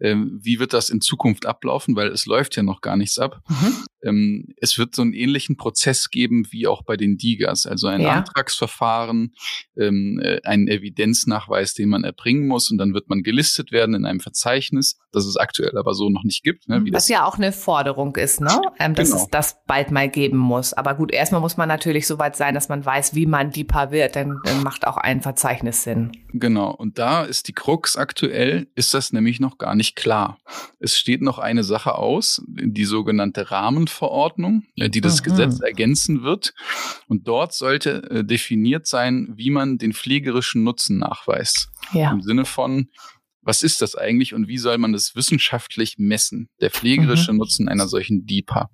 ähm, 0.00 0.38
wie 0.42 0.58
wird 0.58 0.72
das 0.72 0.90
in 0.90 1.00
Zukunft 1.00 1.46
ablaufen, 1.46 1.96
weil 1.96 2.08
es 2.08 2.26
läuft 2.26 2.56
ja 2.56 2.62
noch 2.62 2.80
gar 2.80 2.96
nichts 2.96 3.18
ab. 3.18 3.40
Mhm. 3.48 3.84
Ähm, 4.04 4.54
es 4.60 4.78
wird 4.78 4.94
so 4.94 5.02
einen 5.02 5.12
ähnlichen 5.12 5.56
Prozess 5.56 6.10
geben 6.10 6.46
wie 6.50 6.66
auch 6.66 6.82
bei 6.82 6.96
den 6.96 7.16
Digas, 7.16 7.66
also 7.66 7.88
ein 7.88 8.02
ja. 8.02 8.12
Antragsverfahren, 8.12 9.34
ähm, 9.76 10.20
äh, 10.22 10.40
einen 10.44 10.68
Evidenznachweis, 10.68 11.74
den 11.74 11.88
man 11.88 12.04
erbringen 12.04 12.46
muss 12.46 12.70
und 12.70 12.78
dann 12.78 12.94
wird 12.94 13.08
man 13.08 13.22
gelistet 13.22 13.72
werden 13.72 13.94
in 13.94 14.04
einem 14.04 14.20
Verzeichnis, 14.20 14.98
das 15.12 15.26
es 15.26 15.36
aktuell 15.36 15.76
aber 15.78 15.94
so 15.94 16.10
noch 16.10 16.24
nicht 16.24 16.42
gibt. 16.42 16.68
Ne, 16.68 16.84
Was 16.92 17.08
ja 17.08 17.24
auch 17.26 17.36
eine 17.36 17.52
Forderung 17.52 18.16
ist, 18.16 18.40
ne? 18.40 18.60
Ähm, 18.78 18.94
dass 18.94 19.10
genau. 19.10 19.22
es 19.22 19.28
das 19.30 19.56
bald 19.66 19.90
mal 19.90 20.08
geben 20.08 20.38
muss. 20.38 20.72
Aber 20.72 20.94
gut, 20.94 21.12
erstmal 21.12 21.40
muss 21.40 21.56
man 21.56 21.68
natürlich 21.68 22.06
so 22.06 22.18
weit 22.18 22.36
sein, 22.36 22.54
dass 22.54 22.68
man 22.68 22.84
weiß, 22.84 23.14
wie 23.14 23.26
man 23.26 23.50
DIPA 23.50 23.90
wird, 23.90 24.16
dann, 24.16 24.38
dann 24.44 24.62
macht 24.62 24.86
auch 24.86 24.96
ein 24.96 25.22
Verzeichnis 25.22 25.84
Sinn. 25.84 26.12
Genau, 26.32 26.70
und 26.70 26.98
da 26.98 27.22
ist 27.22 27.48
die 27.48 27.52
Krux 27.52 27.96
aktuell, 27.96 28.68
ist 28.74 28.94
das 28.94 29.12
nämlich 29.12 29.40
noch 29.40 29.58
gar 29.58 29.74
nicht 29.74 29.96
klar. 29.96 30.38
Es 30.80 30.98
steht 30.98 31.22
noch 31.22 31.38
eine 31.38 31.64
Sache 31.64 31.94
aus, 31.94 32.42
die 32.48 32.84
sogenannte 32.84 33.50
Rahmenverordnung. 33.50 33.93
Verordnung, 33.94 34.64
äh, 34.76 34.90
die 34.90 35.00
das 35.00 35.20
Aha. 35.20 35.30
Gesetz 35.30 35.60
ergänzen 35.60 36.22
wird. 36.22 36.54
Und 37.08 37.26
dort 37.26 37.54
sollte 37.54 38.10
äh, 38.10 38.24
definiert 38.24 38.86
sein, 38.86 39.32
wie 39.36 39.50
man 39.50 39.78
den 39.78 39.92
pflegerischen 39.92 40.62
Nutzen 40.62 40.98
nachweist. 40.98 41.70
Ja. 41.92 42.12
Im 42.12 42.22
Sinne 42.22 42.44
von, 42.44 42.88
was 43.40 43.62
ist 43.62 43.82
das 43.82 43.94
eigentlich 43.94 44.34
und 44.34 44.48
wie 44.48 44.58
soll 44.58 44.78
man 44.78 44.92
das 44.92 45.14
wissenschaftlich 45.14 45.96
messen, 45.98 46.48
der 46.60 46.70
pflegerische 46.70 47.32
mhm. 47.32 47.38
Nutzen 47.38 47.68
einer 47.68 47.88
solchen 47.88 48.26
DIPA. 48.26 48.70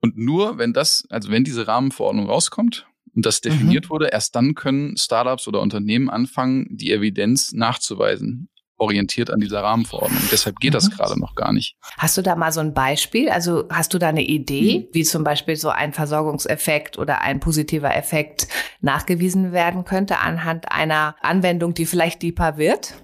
Und 0.00 0.18
nur 0.18 0.58
wenn 0.58 0.72
das, 0.72 1.04
also 1.08 1.30
wenn 1.30 1.44
diese 1.44 1.66
Rahmenverordnung 1.66 2.26
rauskommt 2.26 2.86
und 3.14 3.24
das 3.24 3.40
definiert 3.40 3.86
mhm. 3.86 3.90
wurde, 3.90 4.08
erst 4.08 4.34
dann 4.34 4.54
können 4.54 4.96
Startups 4.96 5.48
oder 5.48 5.60
Unternehmen 5.60 6.10
anfangen, 6.10 6.66
die 6.70 6.92
Evidenz 6.92 7.52
nachzuweisen 7.52 8.48
orientiert 8.76 9.30
an 9.30 9.40
dieser 9.40 9.62
Rahmenverordnung. 9.62 10.22
Deshalb 10.32 10.58
geht 10.60 10.74
das 10.74 10.88
mhm. 10.88 10.94
gerade 10.94 11.18
noch 11.18 11.34
gar 11.34 11.52
nicht. 11.52 11.76
Hast 11.98 12.16
du 12.16 12.22
da 12.22 12.34
mal 12.36 12.52
so 12.52 12.60
ein 12.60 12.74
Beispiel? 12.74 13.28
Also 13.28 13.64
hast 13.70 13.94
du 13.94 13.98
da 13.98 14.08
eine 14.08 14.22
Idee, 14.22 14.80
mhm. 14.80 14.94
wie 14.94 15.04
zum 15.04 15.24
Beispiel 15.24 15.56
so 15.56 15.68
ein 15.68 15.92
Versorgungseffekt 15.92 16.98
oder 16.98 17.20
ein 17.20 17.40
positiver 17.40 17.94
Effekt 17.94 18.48
nachgewiesen 18.80 19.52
werden 19.52 19.84
könnte 19.84 20.18
anhand 20.18 20.72
einer 20.72 21.16
Anwendung, 21.22 21.74
die 21.74 21.86
vielleicht 21.86 22.22
deeper 22.22 22.56
wird? 22.56 22.94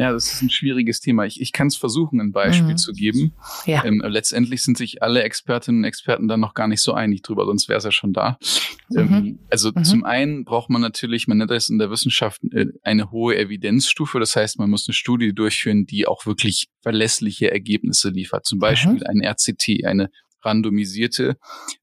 Ja, 0.00 0.12
das 0.12 0.32
ist 0.32 0.40
ein 0.40 0.48
schwieriges 0.48 1.00
Thema. 1.00 1.26
Ich, 1.26 1.42
ich 1.42 1.52
kann 1.52 1.66
es 1.66 1.76
versuchen, 1.76 2.22
ein 2.22 2.32
Beispiel 2.32 2.72
mhm. 2.72 2.78
zu 2.78 2.94
geben. 2.94 3.34
Ja. 3.66 3.84
Ähm, 3.84 4.02
letztendlich 4.02 4.62
sind 4.62 4.78
sich 4.78 5.02
alle 5.02 5.22
Expertinnen 5.24 5.82
und 5.82 5.84
Experten 5.84 6.26
dann 6.26 6.40
noch 6.40 6.54
gar 6.54 6.68
nicht 6.68 6.80
so 6.80 6.94
einig 6.94 7.20
drüber, 7.20 7.44
sonst 7.44 7.68
wäre 7.68 7.76
es 7.76 7.84
ja 7.84 7.92
schon 7.92 8.14
da. 8.14 8.38
Mhm. 8.88 8.98
Ähm, 8.98 9.38
also 9.50 9.70
mhm. 9.74 9.84
zum 9.84 10.04
einen 10.04 10.46
braucht 10.46 10.70
man 10.70 10.80
natürlich, 10.80 11.28
man 11.28 11.36
nennt 11.36 11.50
das 11.50 11.68
in 11.68 11.78
der 11.78 11.90
Wissenschaft 11.90 12.40
äh, 12.50 12.68
eine 12.82 13.10
hohe 13.10 13.36
Evidenzstufe. 13.36 14.18
Das 14.18 14.34
heißt, 14.36 14.58
man 14.58 14.70
muss 14.70 14.88
eine 14.88 14.94
Studie 14.94 15.34
durchführen, 15.34 15.84
die 15.84 16.06
auch 16.06 16.24
wirklich 16.24 16.68
verlässliche 16.80 17.50
Ergebnisse 17.50 18.08
liefert. 18.08 18.46
Zum 18.46 18.58
Beispiel 18.58 19.06
ein 19.06 19.22
RCT, 19.22 19.84
eine 19.84 20.08
randomisierte, 20.42 21.36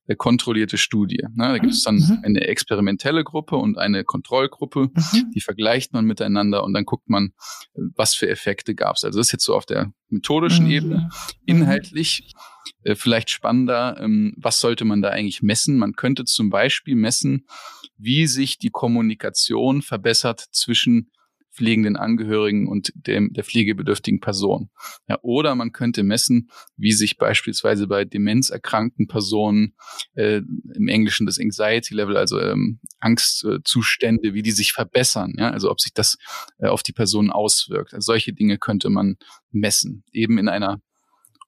äh, 0.08 0.16
kontrollierte 0.16 0.78
Studie. 0.78 1.24
Ne? 1.34 1.50
Da 1.50 1.58
gibt 1.58 1.74
es 1.74 1.84
dann 1.84 1.96
mhm. 1.96 2.20
eine 2.24 2.48
experimentelle 2.48 3.24
Gruppe 3.24 3.58
und 3.58 3.78
eine 3.78 4.04
Kontrollgruppe, 4.04 4.90
mhm. 4.94 5.32
die 5.34 5.42
vergleicht 5.42 5.94
man 5.94 6.06
miteinander 6.06 6.64
und 6.64 6.74
dann 6.74 6.86
guckt 6.86 7.10
man, 7.10 7.32
was 7.74 8.16
für 8.16 8.30
Effekte 8.30 8.76
gab 8.76 8.96
es. 8.96 9.04
Also 9.04 9.20
das 9.20 9.28
ist 9.28 9.34
jetzt 9.34 9.46
so 9.46 9.56
auf 9.56 9.66
der 9.66 9.92
methodischen 10.10 10.66
mhm. 10.66 10.72
Ebene. 10.72 10.98
Mhm. 10.98 11.10
Inhaltlich 11.46 12.32
äh, 12.84 12.96
vielleicht 12.96 13.30
spannender, 13.30 13.98
ähm, 14.00 14.34
was 14.38 14.60
sollte 14.60 14.86
man 14.86 15.02
da 15.02 15.10
eigentlich 15.10 15.42
messen? 15.42 15.78
Man 15.78 15.94
könnte 15.94 16.26
zum 16.26 16.50
Beispiel 16.50 16.96
messen, 16.96 17.46
wie 17.98 18.28
sich 18.28 18.58
die 18.58 18.70
Kommunikation 18.70 19.82
verbessert 19.82 20.46
zwischen 20.52 21.12
pflegenden 21.58 21.98
Angehörigen 21.98 22.68
und 22.68 22.92
dem, 22.96 23.34
der 23.34 23.44
pflegebedürftigen 23.44 24.20
Person. 24.20 24.70
Ja, 25.08 25.18
oder 25.24 25.56
man 25.56 25.72
könnte 25.72 26.04
messen, 26.04 26.50
wie 26.76 26.92
sich 26.92 27.18
beispielsweise 27.18 27.88
bei 27.88 28.06
demenzerkrankten 28.06 29.08
Personen 29.08 29.74
äh, 30.14 30.42
im 30.76 30.88
Englischen 30.88 31.26
das 31.26 31.40
Anxiety 31.40 31.96
Level, 31.96 32.16
also 32.16 32.40
ähm, 32.40 32.80
Angstzustände, 33.00 34.36
wie 34.36 34.44
die 34.44 34.52
sich 34.52 34.72
verbessern. 34.72 35.34
Ja, 35.38 35.50
also 35.50 35.72
ob 35.72 35.82
sich 35.82 35.94
das 35.94 36.18
äh, 36.60 36.68
auf 36.68 36.84
die 36.84 36.94
Person 36.94 37.32
auswirkt. 37.32 37.94
Also 37.94 38.06
solche 38.06 38.34
Dinge 38.34 38.60
könnte 38.60 38.90
man 38.90 39.18
messen, 39.52 40.04
eben 40.14 40.38
in 40.38 40.48
einer 40.48 40.80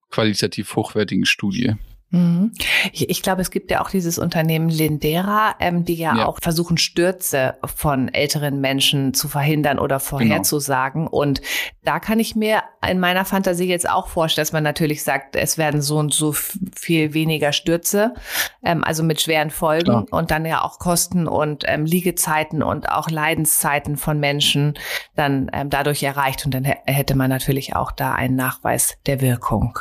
qualitativ 0.09 0.75
hochwertigen 0.75 1.25
Studie. 1.25 1.75
Mhm. 2.11 2.53
Ich 2.91 3.21
glaube, 3.21 3.41
es 3.41 3.51
gibt 3.51 3.69
ja 3.69 3.81
auch 3.81 3.91
dieses 3.91 4.17
Unternehmen 4.17 4.69
Lindera, 4.69 5.55
ähm, 5.59 5.85
die 5.85 5.93
ja, 5.95 6.15
ja, 6.17 6.25
auch 6.25 6.39
versuchen, 6.41 6.77
Stürze 6.77 7.55
von 7.63 8.11
älteren 8.11 8.61
Menschen 8.61 9.13
zu 9.13 9.27
verhindern 9.27 9.77
oder 9.77 9.97
genau. 9.97 10.09
vorherzusagen. 10.09 11.05
Genau. 11.05 11.17
Und 11.17 11.41
da 11.83 11.99
kann 11.99 12.19
ich 12.19 12.35
mir 12.35 12.63
in 12.87 12.99
meiner 12.99 13.25
Fantasie 13.25 13.67
jetzt 13.67 13.87
auch 13.87 14.07
vorstellen, 14.07 14.43
dass 14.43 14.53
man 14.53 14.63
natürlich 14.63 15.03
sagt, 15.03 15.35
es 15.35 15.59
werden 15.59 15.81
so 15.81 15.97
und 15.97 16.11
so 16.13 16.31
viel 16.31 17.13
weniger 17.13 17.51
Stürze, 17.53 18.15
ähm, 18.63 18.83
also 18.83 19.03
mit 19.03 19.21
schweren 19.21 19.51
Folgen 19.51 19.83
Klar. 19.85 20.05
und 20.09 20.31
dann 20.31 20.45
ja 20.45 20.63
auch 20.63 20.79
Kosten 20.79 21.27
und 21.27 21.63
ähm, 21.67 21.85
Liegezeiten 21.85 22.63
und 22.63 22.89
auch 22.89 23.09
Leidenszeiten 23.09 23.97
von 23.97 24.19
Menschen 24.19 24.73
dann 25.15 25.51
ähm, 25.53 25.69
dadurch 25.69 26.01
erreicht. 26.01 26.43
Und 26.45 26.55
dann 26.55 26.63
hätte 26.63 27.15
man 27.15 27.29
natürlich 27.29 27.75
auch 27.75 27.91
da 27.91 28.13
einen 28.13 28.35
Nachweis 28.35 28.97
der 29.05 29.21
Wirkung. 29.21 29.77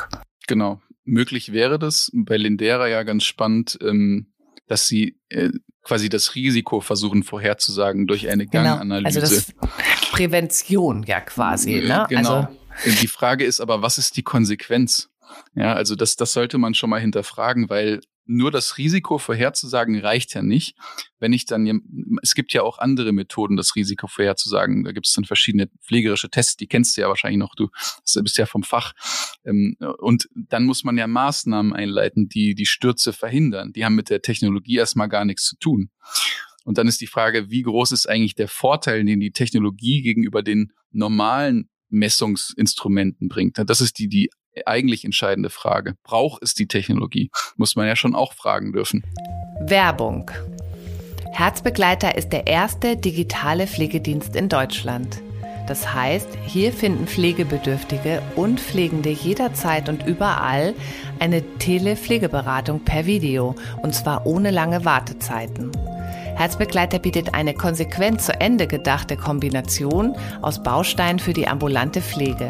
Genau 0.47 0.79
möglich 1.09 1.51
wäre 1.51 1.79
das 1.79 2.11
bei 2.13 2.37
Lindera 2.37 2.87
ja 2.87 3.03
ganz 3.03 3.23
spannend, 3.23 3.77
ähm, 3.81 4.27
dass 4.67 4.87
sie 4.87 5.17
äh, 5.29 5.49
quasi 5.83 6.09
das 6.09 6.35
Risiko 6.35 6.81
versuchen 6.81 7.23
vorherzusagen 7.23 8.07
durch 8.07 8.29
eine 8.29 8.45
genau. 8.45 8.77
Ganganalyse. 8.77 9.21
Also 9.21 9.35
das 9.35 9.53
Prävention 10.11 11.03
ja 11.03 11.19
quasi. 11.21 11.81
Ne? 11.81 12.05
Genau. 12.09 12.47
Also 12.83 13.01
die 13.01 13.07
Frage 13.07 13.43
ist 13.43 13.59
aber, 13.59 13.81
was 13.81 13.97
ist 13.97 14.15
die 14.17 14.23
Konsequenz? 14.23 15.09
Ja, 15.55 15.73
also 15.73 15.95
das, 15.95 16.15
das 16.15 16.33
sollte 16.33 16.57
man 16.57 16.73
schon 16.73 16.89
mal 16.89 17.01
hinterfragen, 17.01 17.69
weil 17.69 18.01
nur 18.29 18.51
das 18.51 18.77
Risiko 18.77 19.17
vorherzusagen 19.17 19.99
reicht 19.99 20.35
ja 20.35 20.43
nicht. 20.43 20.77
Wenn 21.17 21.33
ich 21.33 21.45
dann, 21.45 21.81
es 22.21 22.35
gibt 22.35 22.53
ja 22.53 22.61
auch 22.61 22.77
andere 22.77 23.11
Methoden, 23.11 23.57
das 23.57 23.75
Risiko 23.75 24.05
vorherzusagen. 24.05 24.83
Da 24.83 24.91
gibt 24.91 25.07
es 25.07 25.13
dann 25.13 25.25
verschiedene 25.25 25.67
pflegerische 25.81 26.29
Tests, 26.29 26.55
die 26.55 26.67
kennst 26.67 26.95
du 26.95 27.01
ja 27.01 27.09
wahrscheinlich 27.09 27.39
noch, 27.39 27.55
du 27.55 27.69
bist 28.21 28.37
ja 28.37 28.45
vom 28.45 28.61
Fach. 28.61 28.93
Ähm, 29.45 29.75
und 29.97 30.29
dann 30.35 30.65
muss 30.65 30.83
man 30.83 30.95
ja 30.97 31.07
Maßnahmen 31.07 31.73
einleiten, 31.73 32.29
die 32.29 32.53
die 32.53 32.67
Stürze 32.67 33.13
verhindern. 33.13 33.73
Die 33.73 33.83
haben 33.83 33.95
mit 33.95 34.11
der 34.11 34.21
Technologie 34.21 34.77
erstmal 34.77 35.09
gar 35.09 35.25
nichts 35.25 35.45
zu 35.45 35.57
tun. 35.57 35.89
Und 36.65 36.77
dann 36.77 36.87
ist 36.87 37.01
die 37.01 37.07
Frage, 37.07 37.49
wie 37.49 37.63
groß 37.63 37.91
ist 37.93 38.07
eigentlich 38.07 38.35
der 38.35 38.47
Vorteil, 38.47 39.03
den 39.03 39.19
die 39.19 39.31
Technologie 39.31 40.03
gegenüber 40.03 40.43
den 40.43 40.71
normalen 40.91 41.67
Messungsinstrumenten 41.89 43.29
bringt? 43.29 43.57
Das 43.57 43.81
ist 43.81 43.99
die, 43.99 44.07
die 44.07 44.29
eigentlich 44.65 45.05
entscheidende 45.05 45.49
Frage. 45.49 45.95
Braucht 46.03 46.43
es 46.43 46.53
die 46.53 46.67
Technologie? 46.67 47.29
Muss 47.55 47.75
man 47.75 47.87
ja 47.87 47.95
schon 47.95 48.15
auch 48.15 48.33
fragen 48.33 48.73
dürfen. 48.73 49.03
Werbung. 49.61 50.31
Herzbegleiter 51.31 52.17
ist 52.17 52.29
der 52.29 52.47
erste 52.47 52.97
digitale 52.97 53.67
Pflegedienst 53.67 54.35
in 54.35 54.49
Deutschland. 54.49 55.21
Das 55.67 55.93
heißt, 55.93 56.27
hier 56.47 56.73
finden 56.73 57.05
Pflegebedürftige 57.05 58.23
und 58.35 58.59
Pflegende 58.59 59.09
jederzeit 59.09 59.87
und 59.87 60.05
überall 60.07 60.73
eine 61.19 61.43
Telepflegeberatung 61.59 62.79
per 62.83 63.05
Video 63.05 63.55
und 63.83 63.93
zwar 63.93 64.25
ohne 64.25 64.49
lange 64.49 64.83
Wartezeiten. 64.83 65.71
Herzbegleiter 66.39 66.99
bietet 66.99 67.33
eine 67.33 67.53
konsequent 67.53 68.21
zu 68.21 68.31
Ende 68.39 68.65
gedachte 68.65 69.17
Kombination 69.17 70.15
aus 70.41 70.63
Bausteinen 70.63 71.19
für 71.19 71.33
die 71.33 71.49
ambulante 71.49 72.01
Pflege. 72.01 72.49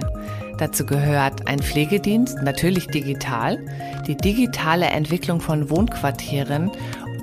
Dazu 0.59 0.85
gehört 0.85 1.47
ein 1.47 1.57
Pflegedienst, 1.57 2.37
natürlich 2.43 2.85
digital, 2.85 3.57
die 4.05 4.15
digitale 4.15 4.85
Entwicklung 4.85 5.41
von 5.41 5.71
Wohnquartieren 5.71 6.69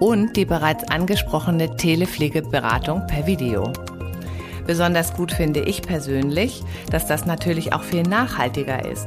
und 0.00 0.36
die 0.36 0.44
bereits 0.44 0.82
angesprochene 0.90 1.76
Telepflegeberatung 1.76 3.06
per 3.06 3.28
Video. 3.28 3.72
Besonders 4.66 5.14
gut 5.14 5.30
finde 5.30 5.60
ich 5.60 5.82
persönlich, 5.82 6.64
dass 6.90 7.06
das 7.06 7.26
natürlich 7.26 7.74
auch 7.74 7.84
viel 7.84 8.02
nachhaltiger 8.02 8.84
ist. 8.90 9.06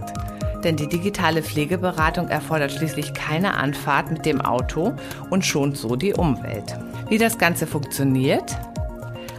Denn 0.63 0.75
die 0.75 0.87
digitale 0.87 1.41
Pflegeberatung 1.41 2.27
erfordert 2.27 2.71
schließlich 2.71 3.13
keine 3.13 3.55
Anfahrt 3.55 4.11
mit 4.11 4.25
dem 4.25 4.41
Auto 4.41 4.93
und 5.29 5.45
schont 5.45 5.77
so 5.77 5.95
die 5.95 6.13
Umwelt. 6.13 6.77
Wie 7.07 7.17
das 7.17 7.37
Ganze 7.37 7.65
funktioniert? 7.65 8.57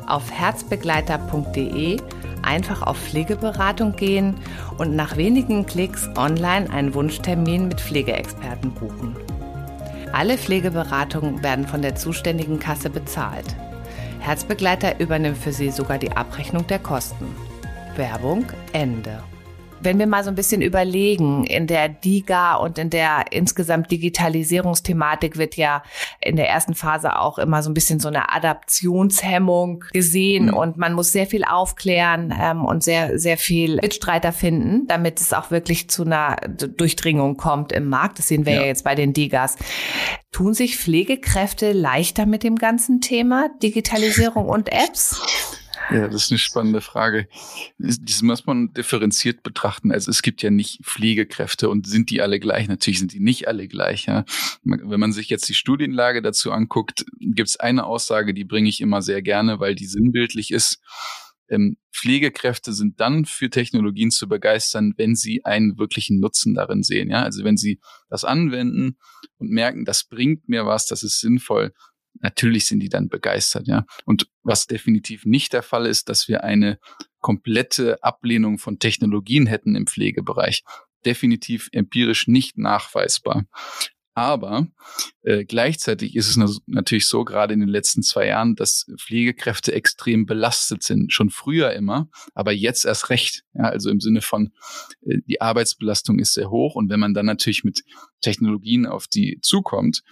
Auf 0.07 0.31
herzbegleiter.de 0.31 1.99
einfach 2.43 2.83
auf 2.83 2.99
Pflegeberatung 2.99 3.97
gehen 3.97 4.35
und 4.79 4.97
nach 4.97 5.17
wenigen 5.17 5.67
Klicks 5.67 6.09
online 6.17 6.71
einen 6.71 6.95
Wunschtermin 6.95 7.69
mit 7.69 7.81
Pflegeexperten 7.81 8.73
buchen. 8.73 9.17
Alle 10.13 10.37
Pflegeberatungen 10.37 11.43
werden 11.43 11.67
von 11.67 11.83
der 11.83 11.95
zuständigen 11.95 12.59
Kasse 12.59 12.91
bezahlt. 12.91 13.47
Herzbegleiter 14.19 14.99
übernimmt 15.01 15.39
für 15.39 15.53
Sie 15.53 15.71
sogar 15.71 15.99
die 15.99 16.13
Abrechnung 16.13 16.67
der 16.67 16.79
Kosten. 16.79 17.27
Werbung 17.97 18.47
Ende. 18.73 19.23
Wenn 19.83 19.99
wir 19.99 20.07
mal 20.07 20.25
so 20.25 20.31
ein 20.31 20.35
bisschen 20.35 20.63
überlegen, 20.63 21.45
in 21.45 21.67
der 21.67 21.89
DIGA 21.89 22.57
und 22.57 22.79
in 22.79 22.91
der 22.91 23.27
insgesamt 23.31 23.91
Digitalisierungsthematik 23.91 25.39
wird 25.39 25.57
ja 25.57 25.83
in 26.21 26.37
der 26.37 26.49
ersten 26.49 26.75
Phase 26.75 27.19
auch 27.19 27.39
immer 27.39 27.63
so 27.63 27.71
ein 27.71 27.75
bisschen 27.75 28.01
so 28.01 28.09
eine 28.09 28.33
Adaptionshemmung 28.33 29.85
gesehen 29.93 30.47
mhm. 30.47 30.55
und 30.55 30.77
man 30.77 30.93
muss 30.93 31.13
sehr 31.13 31.27
viel 31.27 31.45
aufklären 31.45 32.35
ähm, 32.39 32.65
und 32.65 32.83
sehr, 32.83 33.19
sehr 33.19 33.39
viel 33.39 33.77
Mitstreiter 33.77 34.33
finden, 34.33 34.87
damit 34.87 35.21
es 35.21 35.33
auch 35.33 35.51
wirklich 35.51 35.89
zu 35.89 36.05
einer 36.05 36.37
Durchdringung 36.47 37.37
kommt 37.37 37.73
im 37.73 37.89
Markt. 37.89 38.19
Das 38.19 38.29
sehen 38.29 38.47
wir 38.47 38.55
ja, 38.55 38.61
ja 38.61 38.67
jetzt 38.67 38.85
bei 38.85 38.95
den 38.95 39.13
DIGAs. 39.13 39.57
Tun 40.33 40.55
sich 40.55 40.77
Pflegekräfte 40.77 41.73
leichter 41.73 42.27
mit 42.27 42.43
dem 42.43 42.57
ganzen 42.57 43.01
Thema 43.01 43.49
Digitalisierung 43.63 44.49
und 44.49 44.71
Apps? 44.71 45.21
Ja, 45.91 46.09
das 46.09 46.25
ist 46.25 46.31
eine 46.31 46.39
spannende 46.39 46.81
Frage. 46.81 47.29
Das 47.79 48.23
muss 48.23 48.47
man 48.47 48.73
differenziert 48.73 49.43
betrachten. 49.43 49.93
Also 49.93 50.11
es 50.11 50.23
gibt 50.23 50.43
ja 50.43 50.51
nicht 50.51 50.85
Pflegekräfte 50.85 51.69
und 51.69 51.87
sind 51.87 52.11
die 52.11 52.23
alle 52.23 52.39
gleich? 52.39 52.69
Natürlich 52.69 53.01
sind 53.01 53.13
die 53.13 53.21
nicht 53.21 53.49
alle 53.49 53.67
gleich. 53.67 54.07
Ja. 54.07 54.25
Wenn 54.63 55.01
man 55.01 55.13
sich 55.13 55.29
jetzt 55.29 55.49
die 55.49 55.55
Studienlage 55.55 56.23
dazu 56.23 56.53
anguckt, 56.53 57.05
gibt 57.19 57.49
es 57.49 57.57
eine 57.59 57.85
Aussage, 57.87 58.35
die 58.35 58.45
bringe 58.45 58.69
ich 58.69 58.81
immer 58.81 59.03
sehr 59.03 59.23
gerne, 59.23 59.59
weil 59.59 59.75
die 59.75 59.87
sinnbildlich 59.87 60.51
ist. 60.53 60.81
Ähm, 61.49 61.77
Pflegekräfte 61.93 62.73
sind 62.73 63.01
dann 63.01 63.25
für 63.25 63.51
Technologien 63.51 64.13
zu 64.13 64.29
begeistern, 64.29 64.95
wenn 64.97 65.17
sie 65.17 65.45
einen 65.45 65.79
wirklichen 65.79 66.21
Nutzen 66.21 66.55
darin 66.55 66.85
sehen. 66.85 67.11
Ja, 67.11 67.25
also 67.25 67.43
wenn 67.43 67.57
sie 67.57 67.81
das 68.09 68.25
anwenden 68.25 68.97
und 69.39 69.51
merken, 69.51 69.85
das 69.85 70.05
bringt 70.05 70.49
mir 70.49 70.65
was, 70.67 70.87
das 70.87 71.03
ist 71.03 71.19
sinnvoll, 71.19 71.73
natürlich 72.21 72.67
sind 72.67 72.81
die 72.81 72.89
dann 72.89 73.09
begeistert, 73.09 73.67
ja. 73.67 73.87
Und 74.05 74.29
was 74.43 74.67
definitiv 74.67 75.25
nicht 75.25 75.53
der 75.53 75.63
Fall 75.63 75.87
ist, 75.87 76.09
dass 76.09 76.29
wir 76.29 76.45
eine 76.45 76.79
komplette 77.21 78.03
Ablehnung 78.03 78.59
von 78.59 78.79
Technologien 78.79 79.47
hätten 79.47 79.77
im 79.77 79.87
Pflegebereich. 79.87 80.65
Definitiv 81.05 81.69
empirisch 81.73 82.27
nicht 82.27 82.59
nachweisbar. 82.59 83.45
Aber 84.15 84.67
äh, 85.23 85.45
gleichzeitig 85.45 86.17
ist 86.17 86.29
es 86.29 86.61
natürlich 86.67 87.07
so, 87.07 87.25
gerade 87.25 87.53
in 87.53 87.61
den 87.61 87.69
letzten 87.69 88.03
zwei 88.03 88.27
Jahren, 88.27 88.55
dass 88.55 88.87
Pflegekräfte 88.99 89.73
extrem 89.73 90.25
belastet 90.25 90.83
sind. 90.83 91.13
Schon 91.13 91.31
früher 91.31 91.73
immer, 91.73 92.09
aber 92.35 92.53
jetzt 92.53 92.87
erst 92.87 93.11
recht. 93.11 93.43
Ja, 93.55 93.65
also 93.65 93.91
im 93.91 94.01
Sinne 94.01 94.23
von, 94.23 94.53
äh, 95.05 95.19
die 95.27 95.41
Arbeitsbelastung 95.41 96.19
ist 96.19 96.35
sehr 96.35 96.51
hoch. 96.51 96.75
Und 96.75 96.89
wenn 96.89 97.01
man 97.01 97.13
dann 97.13 97.27
natürlich 97.27 97.65
mit 97.65 97.83
Technologien 98.21 98.87
auf 98.87 99.07
die 99.09 99.39
zukommt, 99.43 100.03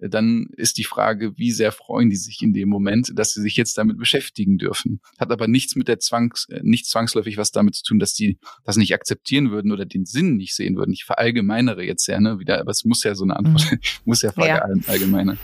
äh, 0.00 0.08
dann 0.08 0.46
ist 0.56 0.78
die 0.78 0.84
Frage, 0.84 1.36
wie 1.36 1.50
sehr 1.50 1.72
freuen 1.72 2.08
die 2.08 2.16
sich 2.16 2.40
in 2.42 2.54
dem 2.54 2.68
Moment, 2.68 3.12
dass 3.14 3.32
sie 3.34 3.42
sich 3.42 3.56
jetzt 3.56 3.76
damit 3.76 3.98
beschäftigen 3.98 4.56
dürfen. 4.56 5.00
Hat 5.18 5.30
aber 5.30 5.48
nichts 5.48 5.76
mit 5.76 5.88
der 5.88 5.98
Zwangs, 5.98 6.46
äh, 6.50 6.60
nicht 6.62 6.86
zwangsläufig 6.86 7.36
was 7.36 7.50
damit 7.50 7.74
zu 7.74 7.82
tun, 7.82 7.98
dass 7.98 8.14
die 8.14 8.38
das 8.64 8.76
nicht 8.76 8.94
akzeptieren 8.94 9.50
würden 9.50 9.72
oder 9.72 9.84
den 9.84 10.06
Sinn 10.06 10.36
nicht 10.36 10.54
sehen 10.54 10.76
würden. 10.76 10.92
Ich 10.92 11.04
verallgemeinere 11.04 11.82
jetzt 11.82 12.06
ja, 12.06 12.18
ne, 12.18 12.38
wieder, 12.38 12.60
aber 12.60 12.70
es 12.70 12.84
muss 12.84 13.02
ja 13.04 13.14
so 13.14 13.24
eine 13.24 13.36
Antwort, 13.36 13.70
mhm. 13.70 13.78
muss 14.04 14.22
ja 14.22 14.32
verallgemeinern. 14.32 14.53
Ja 14.54 15.34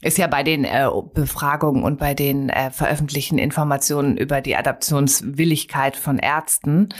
ist 0.00 0.16
ja 0.16 0.28
bei 0.28 0.44
den 0.44 0.64
äh, 0.64 0.88
Befragungen 1.12 1.82
und 1.82 1.98
bei 1.98 2.14
den 2.14 2.50
äh, 2.50 2.70
veröffentlichten 2.70 3.38
Informationen 3.38 4.16
über 4.16 4.40
die 4.40 4.54
Adaptionswilligkeit 4.54 5.96
von 5.96 6.18
Ärzten 6.18 6.90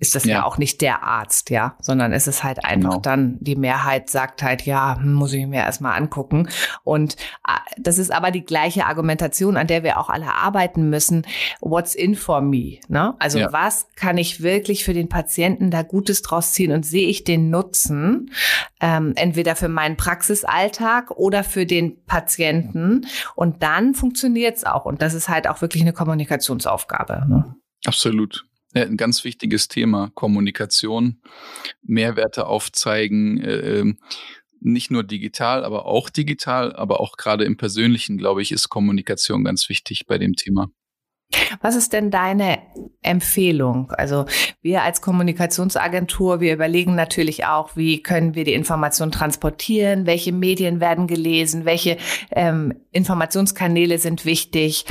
ist 0.00 0.14
das 0.14 0.24
ja. 0.24 0.36
ja. 0.36 0.44
auch 0.44 0.58
nicht 0.58 0.80
der 0.80 1.02
Arzt, 1.02 1.50
ja, 1.50 1.76
sondern 1.80 2.12
es 2.12 2.26
ist 2.26 2.44
halt 2.44 2.64
einfach 2.64 2.90
genau. 2.90 3.00
dann, 3.00 3.36
die 3.40 3.56
Mehrheit 3.56 4.08
sagt 4.08 4.42
halt, 4.42 4.62
ja, 4.62 4.96
hm, 4.96 5.12
muss 5.12 5.32
ich 5.32 5.46
mir 5.46 5.60
erstmal 5.60 5.98
angucken. 5.98 6.48
Und 6.84 7.16
äh, 7.46 7.52
das 7.78 7.98
ist 7.98 8.12
aber 8.12 8.30
die 8.30 8.44
gleiche 8.44 8.86
Argumentation, 8.86 9.56
an 9.56 9.66
der 9.66 9.82
wir 9.82 9.98
auch 9.98 10.08
alle 10.08 10.32
arbeiten 10.32 10.88
müssen. 10.88 11.26
What's 11.60 11.94
in 11.94 12.14
for 12.14 12.40
me? 12.40 12.78
Ne? 12.88 13.14
Also 13.18 13.40
ja. 13.40 13.52
was 13.52 13.88
kann 13.96 14.16
ich 14.18 14.42
wirklich 14.42 14.84
für 14.84 14.94
den 14.94 15.08
Patienten 15.08 15.70
da 15.70 15.82
Gutes 15.82 16.22
draus 16.22 16.52
ziehen 16.52 16.72
und 16.72 16.86
sehe 16.86 17.08
ich 17.08 17.24
den 17.24 17.50
Nutzen, 17.50 18.30
ähm, 18.80 19.12
entweder 19.16 19.56
für 19.56 19.68
meinen 19.68 19.96
Praxisalltag 19.96 21.10
oder 21.10 21.44
für 21.44 21.66
den 21.66 22.04
Patienten. 22.06 22.37
Und 23.34 23.62
dann 23.62 23.94
funktioniert 23.94 24.56
es 24.56 24.64
auch. 24.64 24.84
Und 24.84 25.02
das 25.02 25.14
ist 25.14 25.28
halt 25.28 25.48
auch 25.48 25.60
wirklich 25.60 25.82
eine 25.82 25.92
Kommunikationsaufgabe. 25.92 27.26
Ne? 27.28 27.54
Absolut. 27.84 28.44
Ja, 28.74 28.82
ein 28.82 28.96
ganz 28.96 29.24
wichtiges 29.24 29.68
Thema, 29.68 30.10
Kommunikation, 30.14 31.22
Mehrwerte 31.82 32.46
aufzeigen, 32.46 33.40
äh, 33.40 33.80
ähm, 33.80 33.98
nicht 34.60 34.90
nur 34.90 35.04
digital, 35.04 35.64
aber 35.64 35.86
auch 35.86 36.10
digital, 36.10 36.74
aber 36.74 37.00
auch 37.00 37.16
gerade 37.16 37.44
im 37.44 37.56
Persönlichen, 37.56 38.18
glaube 38.18 38.42
ich, 38.42 38.52
ist 38.52 38.68
Kommunikation 38.68 39.44
ganz 39.44 39.68
wichtig 39.68 40.06
bei 40.06 40.18
dem 40.18 40.34
Thema. 40.34 40.68
Was 41.60 41.76
ist 41.76 41.92
denn 41.92 42.10
deine 42.10 42.58
Empfehlung? 43.02 43.92
Also 43.92 44.24
wir 44.62 44.82
als 44.82 45.02
Kommunikationsagentur, 45.02 46.40
wir 46.40 46.54
überlegen 46.54 46.94
natürlich 46.94 47.44
auch, 47.44 47.76
wie 47.76 48.02
können 48.02 48.34
wir 48.34 48.44
die 48.44 48.54
Information 48.54 49.12
transportieren, 49.12 50.06
welche 50.06 50.32
Medien 50.32 50.80
werden 50.80 51.06
gelesen, 51.06 51.64
welche 51.64 51.98
ähm, 52.30 52.74
Informationskanäle 52.92 53.98
sind 53.98 54.24
wichtig. 54.24 54.86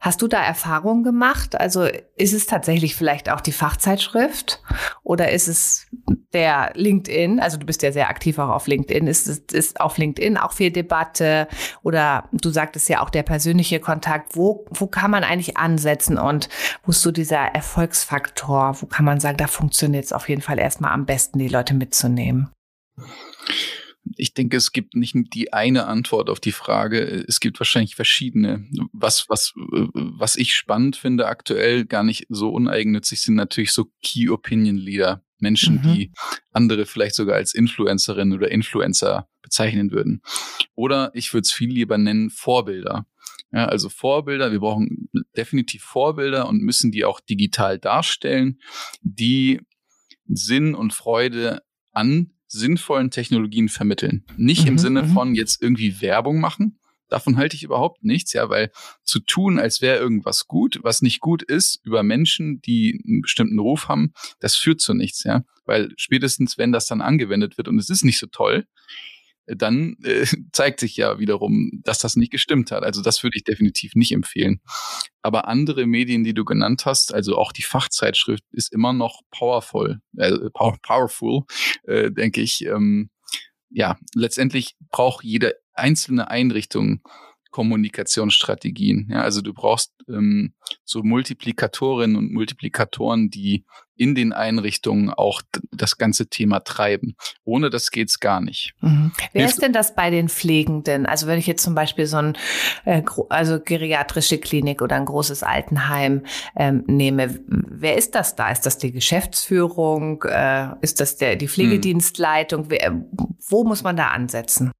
Hast 0.00 0.22
du 0.22 0.28
da 0.28 0.40
Erfahrungen 0.42 1.02
gemacht? 1.02 1.60
Also 1.60 1.88
ist 2.16 2.32
es 2.32 2.46
tatsächlich 2.46 2.94
vielleicht 2.94 3.30
auch 3.30 3.40
die 3.40 3.52
Fachzeitschrift 3.52 4.62
oder 5.02 5.32
ist 5.32 5.48
es 5.48 5.88
der 6.32 6.70
LinkedIn? 6.74 7.40
Also 7.40 7.56
du 7.56 7.66
bist 7.66 7.82
ja 7.82 7.90
sehr 7.90 8.08
aktiv 8.08 8.38
auch 8.38 8.50
auf 8.50 8.68
LinkedIn. 8.68 9.08
Ist 9.08 9.26
es 9.26 9.38
ist 9.52 9.80
auf 9.80 9.98
LinkedIn 9.98 10.36
auch 10.36 10.52
viel 10.52 10.70
Debatte 10.70 11.48
oder 11.82 12.28
du 12.30 12.50
sagtest 12.50 12.88
ja 12.88 13.02
auch 13.02 13.10
der 13.10 13.24
persönliche 13.24 13.80
Kontakt. 13.80 14.36
Wo, 14.36 14.64
wo 14.70 14.86
kann 14.86 15.10
man 15.10 15.24
eigentlich 15.24 15.56
ansetzen 15.56 16.16
und 16.16 16.48
wo 16.84 16.90
ist 16.90 17.02
so 17.02 17.10
dieser 17.10 17.54
Erfolgsfaktor? 17.54 18.80
Wo 18.80 18.86
kann 18.86 19.04
man 19.04 19.18
sagen, 19.18 19.36
da 19.36 19.48
funktioniert 19.48 20.04
es 20.04 20.12
auf 20.12 20.28
jeden 20.28 20.42
Fall 20.42 20.60
erstmal 20.60 20.92
am 20.92 21.06
besten, 21.06 21.40
die 21.40 21.48
Leute 21.48 21.74
mitzunehmen? 21.74 22.50
Ich 24.16 24.34
denke, 24.34 24.56
es 24.56 24.72
gibt 24.72 24.94
nicht 24.94 25.14
die 25.34 25.52
eine 25.52 25.86
Antwort 25.86 26.30
auf 26.30 26.40
die 26.40 26.52
Frage. 26.52 27.00
Es 27.28 27.40
gibt 27.40 27.60
wahrscheinlich 27.60 27.94
verschiedene. 27.94 28.66
Was, 28.92 29.26
was, 29.28 29.52
was 29.54 30.36
ich 30.36 30.54
spannend 30.54 30.96
finde 30.96 31.26
aktuell, 31.26 31.84
gar 31.84 32.04
nicht 32.04 32.26
so 32.28 32.50
uneigennützig, 32.50 33.20
sind 33.20 33.34
natürlich 33.34 33.72
so 33.72 33.90
Key 34.02 34.30
Opinion 34.30 34.76
Leader. 34.76 35.22
Menschen, 35.40 35.76
mhm. 35.76 35.94
die 35.94 36.12
andere 36.50 36.84
vielleicht 36.84 37.14
sogar 37.14 37.36
als 37.36 37.54
Influencerin 37.54 38.32
oder 38.32 38.50
Influencer 38.50 39.28
bezeichnen 39.40 39.92
würden. 39.92 40.20
Oder 40.74 41.12
ich 41.14 41.32
würde 41.32 41.42
es 41.42 41.52
viel 41.52 41.70
lieber 41.70 41.96
nennen 41.96 42.30
Vorbilder. 42.30 43.06
Ja, 43.52 43.66
also 43.66 43.88
Vorbilder, 43.88 44.52
wir 44.52 44.60
brauchen 44.60 45.08
definitiv 45.36 45.82
Vorbilder 45.82 46.48
und 46.48 46.60
müssen 46.60 46.90
die 46.90 47.04
auch 47.04 47.20
digital 47.20 47.78
darstellen, 47.78 48.60
die 49.00 49.60
Sinn 50.26 50.74
und 50.74 50.92
Freude 50.92 51.62
an 51.92 52.32
sinnvollen 52.48 53.10
Technologien 53.10 53.68
vermitteln. 53.68 54.24
Nicht 54.36 54.62
mhm, 54.62 54.68
im 54.68 54.78
Sinne 54.78 55.02
mhm. 55.04 55.12
von 55.12 55.34
jetzt 55.34 55.62
irgendwie 55.62 56.00
Werbung 56.00 56.40
machen. 56.40 56.78
Davon 57.08 57.38
halte 57.38 57.56
ich 57.56 57.62
überhaupt 57.62 58.04
nichts, 58.04 58.34
ja, 58.34 58.50
weil 58.50 58.70
zu 59.02 59.20
tun, 59.20 59.58
als 59.58 59.80
wäre 59.80 59.98
irgendwas 59.98 60.46
gut, 60.46 60.78
was 60.82 61.00
nicht 61.00 61.20
gut 61.20 61.42
ist, 61.42 61.80
über 61.84 62.02
Menschen, 62.02 62.60
die 62.60 63.02
einen 63.06 63.22
bestimmten 63.22 63.58
Ruf 63.58 63.88
haben, 63.88 64.12
das 64.40 64.56
führt 64.56 64.80
zu 64.80 64.92
nichts, 64.92 65.24
ja. 65.24 65.42
Weil 65.64 65.90
spätestens, 65.96 66.58
wenn 66.58 66.72
das 66.72 66.86
dann 66.86 67.00
angewendet 67.00 67.56
wird 67.56 67.68
und 67.68 67.78
es 67.78 67.88
ist 67.88 68.04
nicht 68.04 68.18
so 68.18 68.26
toll, 68.26 68.66
dann 69.56 69.96
äh, 70.02 70.26
zeigt 70.52 70.80
sich 70.80 70.96
ja 70.96 71.18
wiederum, 71.18 71.80
dass 71.84 71.98
das 71.98 72.16
nicht 72.16 72.30
gestimmt 72.30 72.70
hat. 72.70 72.82
Also 72.82 73.02
das 73.02 73.22
würde 73.22 73.36
ich 73.36 73.44
definitiv 73.44 73.94
nicht 73.94 74.12
empfehlen. 74.12 74.60
Aber 75.22 75.48
andere 75.48 75.86
Medien, 75.86 76.24
die 76.24 76.34
du 76.34 76.44
genannt 76.44 76.86
hast, 76.86 77.12
also 77.12 77.36
auch 77.36 77.52
die 77.52 77.62
Fachzeitschrift, 77.62 78.44
ist 78.52 78.72
immer 78.72 78.92
noch 78.92 79.22
powerful, 79.30 80.00
äh, 80.16 80.50
powerful, 80.52 81.42
äh, 81.84 82.10
denke 82.10 82.40
ich. 82.40 82.64
Ähm, 82.64 83.10
ja, 83.70 83.98
letztendlich 84.14 84.76
braucht 84.90 85.24
jede 85.24 85.56
einzelne 85.74 86.30
Einrichtung 86.30 87.02
Kommunikationsstrategien. 87.58 89.08
Ja, 89.10 89.22
also 89.22 89.42
du 89.42 89.52
brauchst 89.52 89.92
ähm, 90.08 90.52
so 90.84 91.02
Multiplikatorinnen 91.02 92.16
und 92.16 92.32
Multiplikatoren, 92.32 93.30
die 93.30 93.64
in 93.96 94.14
den 94.14 94.32
Einrichtungen 94.32 95.10
auch 95.10 95.42
das 95.72 95.98
ganze 95.98 96.28
Thema 96.28 96.60
treiben. 96.60 97.16
Ohne 97.42 97.68
das 97.68 97.90
geht's 97.90 98.20
gar 98.20 98.40
nicht. 98.40 98.74
Mhm. 98.80 99.10
Wer 99.32 99.42
Hilf 99.42 99.54
ist 99.54 99.62
denn 99.62 99.72
das 99.72 99.96
bei 99.96 100.10
den 100.10 100.28
Pflegenden? 100.28 101.04
Also 101.04 101.26
wenn 101.26 101.40
ich 101.40 101.48
jetzt 101.48 101.64
zum 101.64 101.74
Beispiel 101.74 102.06
so 102.06 102.18
ein 102.18 102.38
äh, 102.84 103.02
also 103.28 103.58
geriatrische 103.58 104.38
Klinik 104.38 104.80
oder 104.80 104.94
ein 104.94 105.06
großes 105.06 105.42
Altenheim 105.42 106.26
ähm, 106.54 106.84
nehme, 106.86 107.40
wer 107.48 107.96
ist 107.96 108.14
das 108.14 108.36
da? 108.36 108.52
Ist 108.52 108.66
das 108.66 108.78
die 108.78 108.92
Geschäftsführung? 108.92 110.22
Äh, 110.22 110.76
ist 110.80 111.00
das 111.00 111.16
der 111.16 111.34
die 111.34 111.48
Pflegedienstleitung? 111.48 112.70
Wer, 112.70 113.04
wo 113.48 113.64
muss 113.64 113.82
man 113.82 113.96
da 113.96 114.10
ansetzen? 114.10 114.70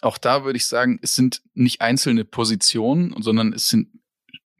Auch 0.00 0.18
da 0.18 0.44
würde 0.44 0.56
ich 0.56 0.66
sagen, 0.66 0.98
es 1.02 1.14
sind 1.14 1.42
nicht 1.54 1.80
einzelne 1.80 2.24
Positionen, 2.24 3.14
sondern 3.20 3.52
es 3.52 3.68
sind 3.68 3.88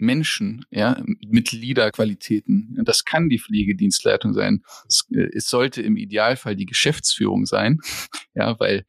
Menschen, 0.02 0.66
ja, 0.70 1.00
mit 1.28 1.52
Leaderqualitäten. 1.52 2.76
Das 2.84 3.04
kann 3.04 3.28
die 3.28 3.38
Pflegedienstleitung 3.38 4.34
sein. 4.34 4.62
Es, 4.88 5.06
äh, 5.14 5.28
es, 5.32 5.46
sollte 5.46 5.80
im 5.80 5.96
Idealfall 5.96 6.56
die 6.56 6.66
Geschäftsführung 6.66 7.46
sein, 7.46 7.78
ja, 8.34 8.58
weil 8.58 8.84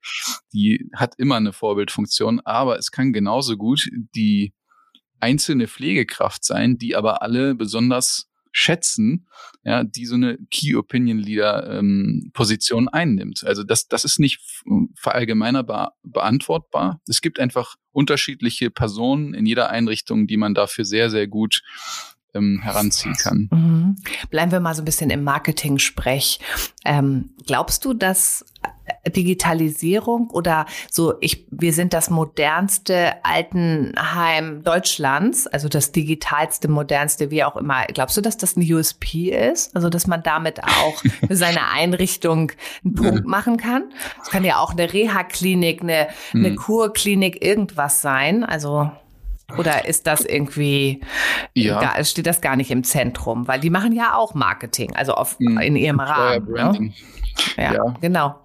die 0.51 0.89
hat 0.95 1.13
immer 1.17 1.35
eine 1.35 1.53
Vorbildfunktion, 1.53 2.41
aber 2.41 2.79
es 2.79 2.91
kann 2.91 3.13
genauso 3.13 3.57
gut 3.57 3.87
die 4.15 4.53
einzelne 5.19 5.67
Pflegekraft 5.67 6.43
sein, 6.43 6.77
die 6.77 6.95
aber 6.95 7.21
alle 7.21 7.53
besonders 7.53 8.27
schätzen, 8.53 9.27
ja, 9.63 9.83
die 9.83 10.05
so 10.05 10.15
eine 10.15 10.37
Key 10.51 10.75
Opinion 10.75 11.17
Leader 11.17 11.79
ähm, 11.79 12.31
Position 12.33 12.87
einnimmt. 12.87 13.43
Also 13.45 13.63
das, 13.63 13.87
das 13.87 14.05
ist 14.05 14.19
nicht 14.19 14.39
verallgemeinerbar 14.95 15.97
beantwortbar. 16.03 17.01
Es 17.09 17.21
gibt 17.21 17.39
einfach 17.39 17.75
unterschiedliche 17.91 18.69
Personen 18.69 19.33
in 19.33 19.45
jeder 19.45 19.69
Einrichtung, 19.69 20.27
die 20.27 20.37
man 20.37 20.53
dafür 20.53 20.85
sehr, 20.85 21.09
sehr 21.09 21.27
gut 21.27 21.63
ähm, 22.35 22.61
heranziehen 22.61 23.15
kann. 23.15 23.49
Mhm. 23.51 23.95
Bleiben 24.29 24.51
wir 24.51 24.59
mal 24.59 24.75
so 24.75 24.81
ein 24.81 24.85
bisschen 24.85 25.09
im 25.09 25.23
Marketing-Sprech. 25.23 26.39
Ähm, 26.85 27.31
glaubst 27.45 27.85
du, 27.85 27.93
dass 27.93 28.45
Digitalisierung 29.09 30.29
oder 30.29 30.65
so, 30.89 31.15
ich, 31.19 31.45
wir 31.51 31.73
sind 31.73 31.93
das 31.93 32.09
modernste 32.09 33.13
Altenheim 33.23 34.63
Deutschlands, 34.63 35.47
also 35.47 35.67
das 35.67 35.91
digitalste, 35.91 36.67
modernste, 36.67 37.29
wie 37.29 37.43
auch 37.43 37.57
immer. 37.57 37.85
Glaubst 37.87 38.15
du, 38.17 38.21
dass 38.21 38.37
das 38.37 38.55
ein 38.55 38.71
USP 38.71 39.29
ist? 39.29 39.75
Also, 39.75 39.89
dass 39.89 40.07
man 40.07 40.23
damit 40.23 40.63
auch 40.63 40.95
für 41.27 41.35
seine 41.35 41.69
Einrichtung 41.69 42.51
einen 42.83 42.95
Punkt 42.95 43.27
machen 43.27 43.57
kann? 43.57 43.91
Es 44.21 44.29
kann 44.29 44.45
ja 44.45 44.59
auch 44.59 44.71
eine 44.71 44.91
Reha-Klinik, 44.91 45.81
eine, 45.81 46.07
eine 46.33 46.49
hm. 46.49 46.55
Kurklinik, 46.55 47.43
irgendwas 47.43 48.01
sein. 48.01 48.43
Also, 48.43 48.89
oder 49.57 49.87
ist 49.87 50.07
das 50.07 50.25
irgendwie, 50.25 51.01
ja. 51.53 51.79
gar, 51.79 52.03
steht 52.03 52.27
das 52.27 52.41
gar 52.41 52.55
nicht 52.55 52.71
im 52.71 52.83
Zentrum? 52.83 53.47
Weil 53.47 53.59
die 53.59 53.69
machen 53.69 53.93
ja 53.93 54.15
auch 54.15 54.33
Marketing, 54.33 54.95
also 54.95 55.13
auf, 55.13 55.37
hm. 55.39 55.57
in 55.59 55.75
ihrem 55.75 55.99
Rahmen. 55.99 56.51
Ne? 56.51 56.93
Ja, 57.57 57.73
ja, 57.73 57.95
genau. 57.99 58.43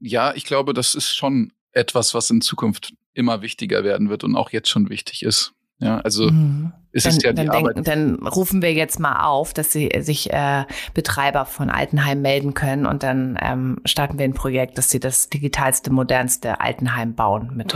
Ja, 0.00 0.32
ich 0.34 0.44
glaube, 0.44 0.72
das 0.72 0.94
ist 0.94 1.14
schon 1.14 1.52
etwas, 1.72 2.14
was 2.14 2.30
in 2.30 2.40
Zukunft 2.40 2.94
immer 3.14 3.42
wichtiger 3.42 3.84
werden 3.84 4.08
wird 4.08 4.24
und 4.24 4.36
auch 4.36 4.50
jetzt 4.50 4.68
schon 4.68 4.88
wichtig 4.88 5.22
ist. 5.22 5.52
Ja, 5.82 5.98
also 5.98 6.30
mhm. 6.30 6.72
ist 6.92 7.06
dann, 7.06 7.16
es 7.16 7.22
ja 7.24 7.32
die 7.32 7.44
dann, 7.44 7.50
Arbeit. 7.50 7.76
Denk, 7.76 7.86
dann 7.86 8.26
rufen 8.26 8.62
wir 8.62 8.72
jetzt 8.72 9.00
mal 9.00 9.24
auf, 9.24 9.52
dass 9.52 9.72
sie, 9.72 9.90
sich 9.98 10.32
äh, 10.32 10.64
Betreiber 10.94 11.44
von 11.44 11.70
Altenheim 11.70 12.22
melden 12.22 12.54
können 12.54 12.86
und 12.86 13.02
dann 13.02 13.36
ähm, 13.42 13.80
starten 13.84 14.16
wir 14.16 14.24
ein 14.24 14.34
Projekt, 14.34 14.78
dass 14.78 14.90
sie 14.90 15.00
das 15.00 15.28
digitalste, 15.28 15.92
modernste 15.92 16.60
Altenheim 16.60 17.14
bauen 17.14 17.50
mit 17.56 17.74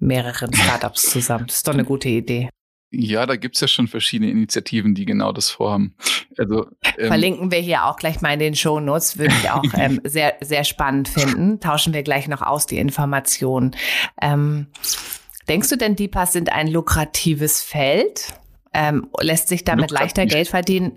mehreren 0.00 0.52
Startups 0.52 1.10
zusammen. 1.10 1.46
Das 1.46 1.58
ist 1.58 1.68
doch 1.68 1.74
eine 1.74 1.84
gute 1.84 2.08
Idee. 2.08 2.48
Ja, 2.92 3.24
da 3.24 3.36
gibt's 3.36 3.60
ja 3.60 3.68
schon 3.68 3.86
verschiedene 3.86 4.30
Initiativen, 4.32 4.94
die 4.96 5.04
genau 5.04 5.30
das 5.30 5.48
vorhaben. 5.48 5.94
Also 6.36 6.66
ähm, 6.98 7.06
verlinken 7.06 7.52
wir 7.52 7.60
hier 7.60 7.84
auch 7.84 7.96
gleich 7.96 8.20
mal 8.20 8.32
in 8.32 8.40
den 8.40 8.56
Show 8.56 8.80
Notes, 8.80 9.16
würde 9.16 9.34
ich 9.40 9.50
auch 9.50 9.62
ähm, 9.76 10.00
sehr 10.04 10.34
sehr 10.40 10.64
spannend 10.64 11.08
finden. 11.08 11.60
Tauschen 11.60 11.94
wir 11.94 12.02
gleich 12.02 12.26
noch 12.26 12.42
aus 12.42 12.66
die 12.66 12.78
Informationen. 12.78 13.76
Ähm, 14.20 14.66
denkst 15.48 15.68
du 15.68 15.76
denn, 15.76 15.94
DIPAs 15.94 16.32
sind 16.32 16.50
ein 16.50 16.66
lukratives 16.66 17.62
Feld? 17.62 18.34
Ähm, 18.72 19.08
lässt 19.20 19.48
sich 19.48 19.64
damit 19.64 19.90
Lukrativ. 19.90 20.16
leichter 20.16 20.26
Geld 20.26 20.48
verdienen? 20.48 20.92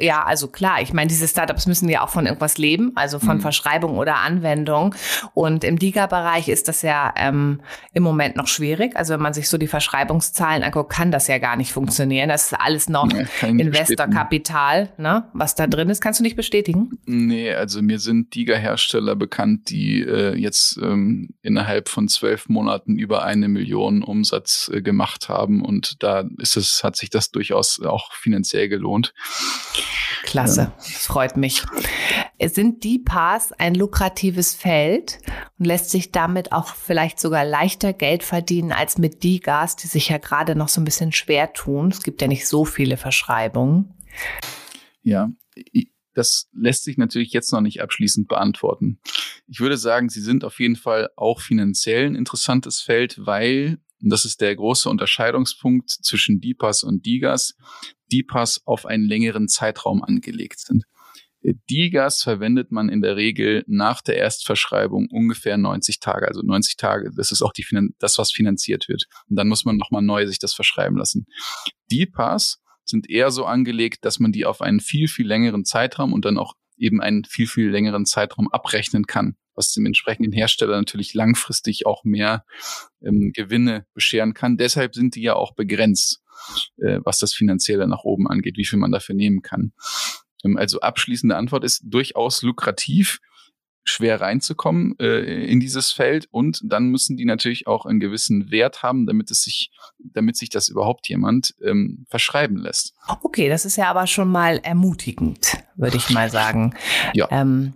Ja, 0.00 0.24
also 0.24 0.48
klar, 0.48 0.82
ich 0.82 0.92
meine, 0.92 1.08
diese 1.08 1.28
Startups 1.28 1.66
müssen 1.66 1.88
ja 1.88 2.02
auch 2.02 2.08
von 2.08 2.26
irgendwas 2.26 2.58
leben, 2.58 2.92
also 2.96 3.20
von 3.20 3.36
mhm. 3.36 3.42
Verschreibung 3.42 3.96
oder 3.96 4.16
Anwendung. 4.16 4.94
Und 5.34 5.62
im 5.62 5.78
DIGA-Bereich 5.78 6.48
ist 6.48 6.66
das 6.66 6.82
ja 6.82 7.14
ähm, 7.16 7.60
im 7.92 8.02
Moment 8.02 8.34
noch 8.34 8.48
schwierig. 8.48 8.96
Also 8.96 9.14
wenn 9.14 9.22
man 9.22 9.34
sich 9.34 9.48
so 9.48 9.58
die 9.58 9.68
Verschreibungszahlen 9.68 10.64
anguckt, 10.64 10.92
kann 10.92 11.12
das 11.12 11.28
ja 11.28 11.38
gar 11.38 11.56
nicht 11.56 11.72
funktionieren. 11.72 12.28
Das 12.28 12.46
ist 12.46 12.54
alles 12.54 12.88
noch 12.88 13.08
ja, 13.12 13.48
Investorkapital, 13.48 14.92
ne, 14.98 15.28
was 15.32 15.54
da 15.54 15.68
drin 15.68 15.90
ist. 15.90 16.00
Kannst 16.00 16.18
du 16.18 16.24
nicht 16.24 16.36
bestätigen? 16.36 16.98
Nee, 17.06 17.54
also 17.54 17.82
mir 17.82 18.00
sind 18.00 18.34
DIGA-Hersteller 18.34 19.14
bekannt, 19.14 19.70
die 19.70 20.02
äh, 20.02 20.34
jetzt 20.36 20.76
ähm, 20.82 21.30
innerhalb 21.42 21.88
von 21.88 22.08
zwölf 22.08 22.48
Monaten 22.48 22.98
über 22.98 23.22
eine 23.22 23.46
Million 23.46 24.02
Umsatz 24.02 24.70
äh, 24.74 24.82
gemacht 24.82 25.28
haben. 25.28 25.64
Und 25.64 26.02
da 26.02 26.24
ist 26.38 26.56
es, 26.56 26.82
hat 26.82 26.96
sich 26.96 27.10
das 27.10 27.30
durchaus 27.30 27.80
auch 27.80 28.12
finanziell 28.12 28.68
gelohnt. 28.68 29.14
Klasse, 30.24 30.72
das 30.78 31.06
freut 31.06 31.36
mich. 31.36 31.62
Sind 32.40 32.84
die 32.84 32.98
Paars 32.98 33.52
ein 33.52 33.74
lukratives 33.74 34.54
Feld 34.54 35.18
und 35.58 35.66
lässt 35.66 35.90
sich 35.90 36.10
damit 36.10 36.52
auch 36.52 36.74
vielleicht 36.74 37.20
sogar 37.20 37.44
leichter 37.44 37.92
Geld 37.92 38.22
verdienen 38.22 38.72
als 38.72 38.98
mit 38.98 39.22
die 39.22 39.40
Gas, 39.40 39.76
die 39.76 39.86
sich 39.86 40.08
ja 40.08 40.18
gerade 40.18 40.56
noch 40.56 40.68
so 40.68 40.80
ein 40.80 40.84
bisschen 40.84 41.12
schwer 41.12 41.52
tun? 41.52 41.88
Es 41.88 42.02
gibt 42.02 42.22
ja 42.22 42.28
nicht 42.28 42.48
so 42.48 42.64
viele 42.64 42.96
Verschreibungen. 42.96 43.94
Ja, 45.02 45.30
das 46.14 46.48
lässt 46.52 46.84
sich 46.84 46.96
natürlich 46.96 47.32
jetzt 47.32 47.52
noch 47.52 47.60
nicht 47.60 47.82
abschließend 47.82 48.28
beantworten. 48.28 49.00
Ich 49.48 49.60
würde 49.60 49.76
sagen, 49.76 50.08
sie 50.08 50.20
sind 50.20 50.44
auf 50.44 50.60
jeden 50.60 50.76
Fall 50.76 51.10
auch 51.16 51.40
finanziell 51.40 52.06
ein 52.06 52.14
interessantes 52.14 52.80
Feld, 52.80 53.18
weil 53.18 53.78
und 54.02 54.10
das 54.10 54.24
ist 54.24 54.40
der 54.40 54.54
große 54.56 54.90
Unterscheidungspunkt 54.90 55.88
zwischen 55.88 56.40
DIPAS 56.40 56.82
und 56.82 57.06
DIGAS. 57.06 57.54
DIPAS 58.12 58.62
auf 58.66 58.86
einen 58.86 59.04
längeren 59.04 59.48
Zeitraum 59.48 60.02
angelegt 60.02 60.60
sind. 60.60 60.84
DIGAS 61.42 62.22
verwendet 62.22 62.70
man 62.70 62.88
in 62.88 63.00
der 63.00 63.16
Regel 63.16 63.64
nach 63.66 64.00
der 64.00 64.16
Erstverschreibung 64.16 65.08
ungefähr 65.10 65.56
90 65.56 65.98
Tage. 65.98 66.28
Also 66.28 66.42
90 66.42 66.76
Tage, 66.76 67.10
das 67.16 67.32
ist 67.32 67.42
auch 67.42 67.52
die, 67.52 67.66
das, 67.98 68.18
was 68.18 68.30
finanziert 68.30 68.88
wird. 68.88 69.06
Und 69.28 69.36
dann 69.36 69.48
muss 69.48 69.64
man 69.64 69.76
nochmal 69.76 70.02
neu 70.02 70.26
sich 70.26 70.38
das 70.38 70.54
verschreiben 70.54 70.96
lassen. 70.96 71.26
DIPAS 71.90 72.60
sind 72.84 73.10
eher 73.10 73.30
so 73.32 73.44
angelegt, 73.44 74.04
dass 74.04 74.20
man 74.20 74.30
die 74.30 74.46
auf 74.46 74.60
einen 74.60 74.80
viel, 74.80 75.08
viel 75.08 75.26
längeren 75.26 75.64
Zeitraum 75.64 76.12
und 76.12 76.24
dann 76.24 76.38
auch 76.38 76.54
eben 76.76 77.00
einen 77.00 77.24
viel, 77.24 77.48
viel 77.48 77.70
längeren 77.70 78.06
Zeitraum 78.06 78.48
abrechnen 78.52 79.06
kann 79.06 79.36
was 79.54 79.72
dem 79.72 79.86
entsprechenden 79.86 80.32
Hersteller 80.32 80.76
natürlich 80.76 81.14
langfristig 81.14 81.86
auch 81.86 82.04
mehr 82.04 82.44
ähm, 83.02 83.32
Gewinne 83.34 83.86
bescheren 83.94 84.34
kann. 84.34 84.56
Deshalb 84.56 84.94
sind 84.94 85.14
die 85.14 85.22
ja 85.22 85.34
auch 85.34 85.54
begrenzt, 85.54 86.21
äh, 86.78 87.00
was 87.04 87.18
das 87.18 87.34
Finanzielle 87.34 87.86
nach 87.86 88.04
oben 88.04 88.28
angeht, 88.28 88.56
wie 88.56 88.64
viel 88.64 88.78
man 88.78 88.92
dafür 88.92 89.14
nehmen 89.14 89.42
kann. 89.42 89.72
Ähm, 90.44 90.56
also 90.56 90.80
abschließende 90.80 91.36
Antwort 91.36 91.64
ist 91.64 91.82
durchaus 91.84 92.42
lukrativ 92.42 93.20
schwer 93.84 94.20
reinzukommen 94.20 94.94
äh, 95.00 95.44
in 95.44 95.58
dieses 95.60 95.90
Feld 95.90 96.28
und 96.30 96.60
dann 96.64 96.88
müssen 96.88 97.16
die 97.16 97.24
natürlich 97.24 97.66
auch 97.66 97.84
einen 97.84 98.00
gewissen 98.00 98.50
Wert 98.50 98.82
haben, 98.82 99.06
damit 99.06 99.30
es 99.30 99.42
sich, 99.42 99.70
damit 99.98 100.36
sich 100.36 100.50
das 100.50 100.68
überhaupt 100.68 101.08
jemand 101.08 101.54
ähm, 101.64 102.06
verschreiben 102.08 102.56
lässt. 102.56 102.94
Okay, 103.22 103.48
das 103.48 103.64
ist 103.64 103.76
ja 103.76 103.90
aber 103.90 104.06
schon 104.06 104.28
mal 104.28 104.58
ermutigend, 104.62 105.58
würde 105.76 105.96
ich 105.96 106.10
mal 106.10 106.30
sagen. 106.30 106.74
Ja. 107.14 107.28
Ähm, 107.30 107.74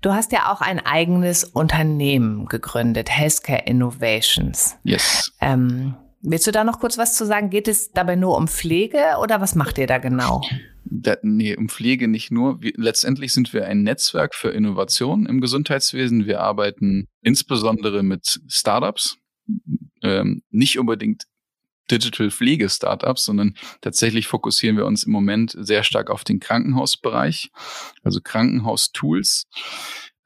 du 0.00 0.12
hast 0.12 0.32
ja 0.32 0.52
auch 0.52 0.60
ein 0.60 0.84
eigenes 0.84 1.44
Unternehmen 1.44 2.46
gegründet, 2.46 3.10
Healthcare 3.10 3.64
Innovations. 3.66 4.76
Yes. 4.82 5.32
Ähm, 5.40 5.94
willst 6.20 6.46
du 6.46 6.52
da 6.52 6.64
noch 6.64 6.80
kurz 6.80 6.98
was 6.98 7.16
zu 7.16 7.26
sagen? 7.26 7.50
Geht 7.50 7.68
es 7.68 7.92
dabei 7.92 8.16
nur 8.16 8.36
um 8.36 8.48
Pflege 8.48 9.16
oder 9.22 9.40
was 9.40 9.54
macht 9.54 9.78
ihr 9.78 9.86
da 9.86 9.98
genau? 9.98 10.42
da, 10.90 11.16
nee, 11.22 11.56
um 11.56 11.68
Pflege 11.68 12.08
nicht 12.08 12.30
nur. 12.30 12.62
Wir, 12.62 12.72
letztendlich 12.76 13.32
sind 13.32 13.52
wir 13.52 13.66
ein 13.66 13.82
Netzwerk 13.82 14.34
für 14.34 14.50
Innovation 14.50 15.26
im 15.26 15.40
Gesundheitswesen. 15.40 16.26
Wir 16.26 16.40
arbeiten 16.40 17.06
insbesondere 17.22 18.02
mit 18.02 18.40
Startups, 18.48 19.18
ähm, 20.02 20.42
nicht 20.50 20.78
unbedingt 20.78 21.24
Digital 21.90 22.30
Pflege 22.30 22.68
Startups, 22.68 23.24
sondern 23.24 23.54
tatsächlich 23.80 24.26
fokussieren 24.26 24.76
wir 24.76 24.84
uns 24.84 25.04
im 25.04 25.12
Moment 25.12 25.54
sehr 25.58 25.84
stark 25.84 26.10
auf 26.10 26.22
den 26.22 26.38
Krankenhausbereich, 26.38 27.50
also 28.02 28.20
Krankenhaustools. 28.20 29.44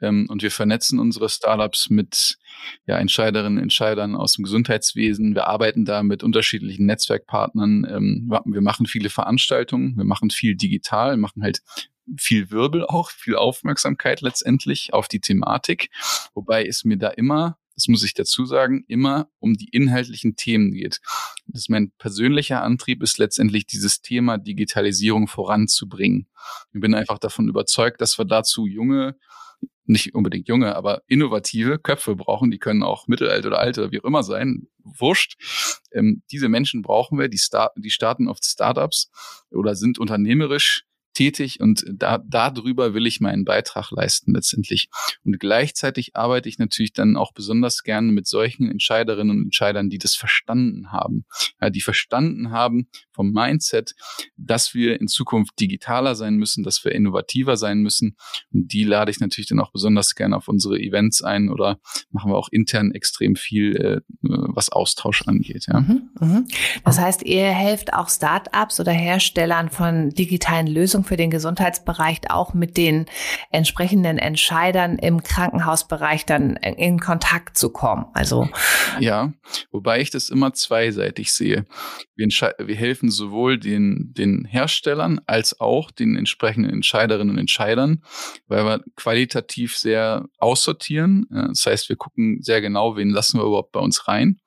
Ähm, 0.03 0.27
und 0.29 0.43
wir 0.43 0.51
vernetzen 0.51 0.99
unsere 0.99 1.29
Startups 1.29 1.89
mit 1.89 2.37
ja, 2.87 2.99
Entscheiderinnen 2.99 3.59
und 3.59 3.63
Entscheidern 3.63 4.15
aus 4.15 4.35
dem 4.35 4.45
Gesundheitswesen. 4.45 5.35
Wir 5.35 5.47
arbeiten 5.47 5.85
da 5.85 6.03
mit 6.03 6.23
unterschiedlichen 6.23 6.85
Netzwerkpartnern. 6.85 7.87
Ähm, 7.89 8.33
wir 8.45 8.61
machen 8.61 8.87
viele 8.87 9.09
Veranstaltungen, 9.09 9.97
wir 9.97 10.05
machen 10.05 10.31
viel 10.31 10.57
digital, 10.57 11.17
machen 11.17 11.43
halt 11.43 11.63
viel 12.19 12.51
Wirbel 12.51 12.85
auch, 12.85 13.11
viel 13.11 13.37
Aufmerksamkeit 13.37 14.21
letztendlich 14.21 14.93
auf 14.93 15.09
die 15.09 15.21
Thematik. 15.21 15.89
Wobei 16.35 16.67
es 16.67 16.85
mir 16.85 16.99
da 16.99 17.09
immer 17.09 17.57
das 17.75 17.89
muss 17.89 18.05
ich 18.05 18.15
dazu 18.15 18.45
sagen, 18.45 18.85
immer 18.87 19.29
um 19.39 19.55
die 19.55 19.69
inhaltlichen 19.71 20.37
Themen 20.37 20.73
geht. 20.73 21.01
Das 21.47 21.63
ist 21.63 21.71
mein 21.71 21.91
persönlicher 21.99 22.63
Antrieb 22.63 23.03
ist 23.03 23.19
letztendlich 23.19 23.67
dieses 23.67 24.03
Thema 24.03 24.39
Digitalisierung 24.39 25.27
voranzubringen. 25.27 26.29
Ich 26.73 26.81
bin 26.81 26.95
einfach 26.95 27.19
davon 27.19 27.49
überzeugt, 27.49 28.01
dass 28.01 28.19
wir 28.19 28.25
dazu 28.25 28.67
junge 28.67 29.17
nicht 29.85 30.15
unbedingt 30.15 30.49
junge, 30.49 30.75
aber 30.77 31.03
innovative 31.07 31.79
Köpfe 31.79 32.17
brauchen. 32.17 32.51
Die 32.51 32.59
können 32.59 32.83
auch 32.83 33.09
mittelalt 33.09 33.47
oder 33.47 33.59
alt 33.59 33.79
oder 33.79 33.91
wie 33.91 34.01
auch 34.01 34.05
immer 34.05 34.23
sein. 34.23 34.69
Wurscht. 34.79 35.35
Ähm, 35.93 36.23
diese 36.31 36.49
Menschen 36.49 36.83
brauchen 36.83 37.19
wir, 37.19 37.29
die, 37.29 37.39
Start, 37.39 37.73
die 37.77 37.91
starten 37.91 38.29
oft 38.29 38.45
Startups 38.45 39.11
oder 39.51 39.75
sind 39.75 39.99
unternehmerisch 39.99 40.85
tätig 41.13 41.61
und 41.61 41.85
da, 41.93 42.19
darüber 42.19 42.95
will 42.95 43.07
ich 43.07 43.21
meinen 43.21 43.45
Beitrag 43.45 43.91
leisten 43.91 44.35
letztendlich. 44.35 44.89
Und 45.25 45.39
gleichzeitig 45.39 46.17
arbeite 46.17 46.49
ich 46.49 46.59
natürlich 46.59 46.93
dann 46.93 47.17
auch 47.17 47.33
besonders 47.33 47.83
gerne 47.83 48.13
mit 48.13 48.27
solchen 48.27 48.71
Entscheiderinnen 48.71 49.37
und 49.37 49.45
Entscheidern, 49.45 49.91
die 49.91 49.99
das 49.99 50.15
verstanden 50.15 50.93
haben. 50.93 51.25
Ja, 51.61 51.71
die 51.71 51.81
verstanden 51.81 52.51
haben 52.51 52.89
vom 53.13 53.33
Mindset, 53.33 53.95
dass 54.37 54.75
wir 54.75 55.01
in 55.01 55.09
Zukunft 55.09 55.59
digitaler 55.61 56.15
sein 56.15 56.37
müssen, 56.37 56.65
dass 56.65 56.85
wir 56.85 56.93
innovativer 56.93 57.57
sein 57.57 57.81
müssen. 57.81 58.17
Und 58.53 58.73
die 58.73 58.85
lade 58.85 59.11
ich 59.11 59.21
natürlich 59.21 59.49
dann 59.49 59.61
auch 59.61 59.73
besonders 59.73 60.15
gerne 60.15 60.37
auf 60.37 60.49
unsere 60.49 60.79
Events 60.79 61.23
ein 61.23 61.49
oder 61.51 61.79
machen 62.11 62.31
wir 62.31 62.37
auch 62.37 62.49
intern 62.51 62.93
extrem 62.93 63.37
viel, 63.37 63.77
äh, 63.77 64.01
was 64.23 64.71
Austausch 64.71 65.23
angeht. 65.27 65.67
Ja. 65.69 65.81
Mhm, 65.81 66.11
mh. 66.19 66.45
Das 66.85 66.99
heißt, 66.99 67.23
ihr 67.23 67.47
helft 67.47 67.93
auch 67.93 68.09
Startups 68.09 68.81
oder 68.81 68.93
Herstellern 68.93 69.69
von 69.71 70.11
digitalen 70.11 70.67
Lösungen 70.67 71.02
Unterstützung 71.03 71.05
für 71.05 71.17
den 71.17 71.31
Gesundheitsbereich 71.31 72.21
auch 72.31 72.55
mit 72.55 72.77
den 72.77 73.07
entsprechenden 73.51 74.19
Entscheidern 74.19 74.99
im 74.99 75.23
Krankenhausbereich 75.23 76.25
dann 76.27 76.57
in 76.57 76.99
Kontakt 76.99 77.59
zu 77.59 77.71
kommen. 77.71 78.07
Also 78.15 78.49
ja, 79.01 79.33
wobei 79.71 80.01
ich 80.01 80.11
das 80.11 80.31
immer 80.31 80.53
zweiseitig 80.53 81.33
sehe. 81.33 81.65
Wir, 82.15 82.29
wir 82.29 82.77
helfen 82.77 83.11
sowohl 83.11 83.59
den, 83.59 84.13
den 84.17 84.45
Herstellern 84.45 85.21
als 85.27 85.61
auch 85.61 85.91
den 85.91 86.17
entsprechenden 86.17 86.71
Entscheiderinnen 86.71 87.31
und 87.31 87.39
Entscheidern, 87.39 88.03
weil 88.47 88.65
wir 88.65 88.81
qualitativ 88.97 89.77
sehr 89.77 90.25
aussortieren. 90.39 91.27
Das 91.31 91.67
heißt, 91.67 91.89
wir 91.89 91.97
gucken 91.97 92.41
sehr 92.43 92.61
genau, 92.61 92.97
wen 92.97 93.11
lassen 93.11 93.39
wir 93.39 93.45
überhaupt 93.47 93.73
bei 93.73 93.81
uns 93.81 94.09
rein 94.09 94.39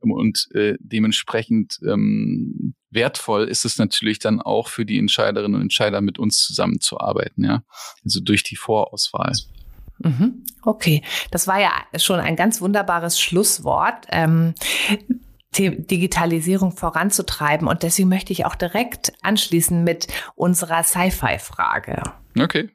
und 0.00 0.48
äh, 0.54 0.76
dementsprechend 0.80 1.78
ähm, 1.86 2.74
wertvoll 2.92 3.48
ist 3.48 3.64
es 3.64 3.78
natürlich 3.78 4.18
dann 4.18 4.40
auch 4.40 4.68
für 4.68 4.84
die 4.84 4.98
Entscheiderinnen 4.98 5.56
und 5.56 5.62
Entscheider 5.62 6.00
mit 6.00 6.18
uns 6.18 6.38
zusammenzuarbeiten, 6.38 7.44
ja. 7.44 7.62
Also 8.04 8.20
durch 8.20 8.42
die 8.42 8.56
Vorauswahl. 8.56 9.32
Mhm. 9.98 10.44
Okay, 10.62 11.02
das 11.30 11.46
war 11.46 11.60
ja 11.60 11.70
schon 11.96 12.20
ein 12.20 12.36
ganz 12.36 12.60
wunderbares 12.60 13.20
Schlusswort. 13.20 14.06
Ähm, 14.10 14.54
Digitalisierung 15.54 16.72
voranzutreiben. 16.72 17.68
Und 17.68 17.82
deswegen 17.82 18.08
möchte 18.08 18.32
ich 18.32 18.46
auch 18.46 18.54
direkt 18.54 19.12
anschließen 19.20 19.84
mit 19.84 20.06
unserer 20.34 20.82
Okay. 22.38 22.70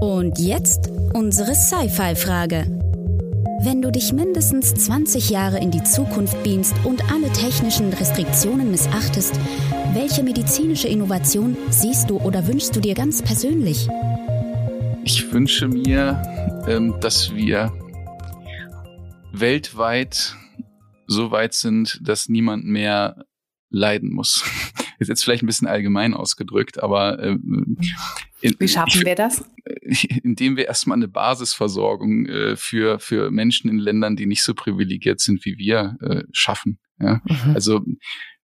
Und 0.00 0.38
jetzt 0.38 0.90
unsere 1.12 1.54
Sci-Fi-Frage. 1.54 2.77
Wenn 3.60 3.82
du 3.82 3.90
dich 3.90 4.12
mindestens 4.12 4.72
20 4.72 5.30
Jahre 5.30 5.58
in 5.58 5.72
die 5.72 5.82
Zukunft 5.82 6.42
beamst 6.44 6.76
und 6.84 7.10
alle 7.10 7.32
technischen 7.32 7.92
Restriktionen 7.92 8.70
missachtest, 8.70 9.34
welche 9.94 10.22
medizinische 10.22 10.86
Innovation 10.86 11.56
siehst 11.68 12.08
du 12.08 12.18
oder 12.18 12.46
wünschst 12.46 12.76
du 12.76 12.80
dir 12.80 12.94
ganz 12.94 13.20
persönlich? 13.20 13.88
Ich 15.02 15.32
wünsche 15.32 15.66
mir, 15.66 16.22
ähm, 16.68 16.94
dass 17.00 17.34
wir 17.34 17.72
weltweit 19.32 20.36
so 21.08 21.32
weit 21.32 21.52
sind, 21.52 22.00
dass 22.02 22.28
niemand 22.28 22.64
mehr 22.64 23.24
leiden 23.70 24.12
muss. 24.12 24.44
Ist 24.98 25.08
jetzt 25.08 25.22
vielleicht 25.22 25.44
ein 25.44 25.46
bisschen 25.46 25.68
allgemein 25.68 26.12
ausgedrückt, 26.12 26.82
aber 26.82 27.20
äh, 27.20 27.38
in, 28.40 28.56
wie 28.58 28.68
schaffen 28.68 29.00
ich, 29.00 29.06
wir 29.06 29.14
das? 29.14 29.44
Indem 30.22 30.56
wir 30.56 30.66
erstmal 30.66 30.96
eine 30.96 31.08
Basisversorgung 31.08 32.26
äh, 32.26 32.56
für 32.56 32.98
für 32.98 33.30
Menschen 33.30 33.70
in 33.70 33.78
Ländern, 33.78 34.16
die 34.16 34.26
nicht 34.26 34.42
so 34.42 34.54
privilegiert 34.54 35.20
sind 35.20 35.44
wie 35.44 35.56
wir, 35.56 35.96
äh, 36.00 36.24
schaffen. 36.32 36.78
Ja? 36.98 37.20
Mhm. 37.24 37.54
Also 37.54 37.84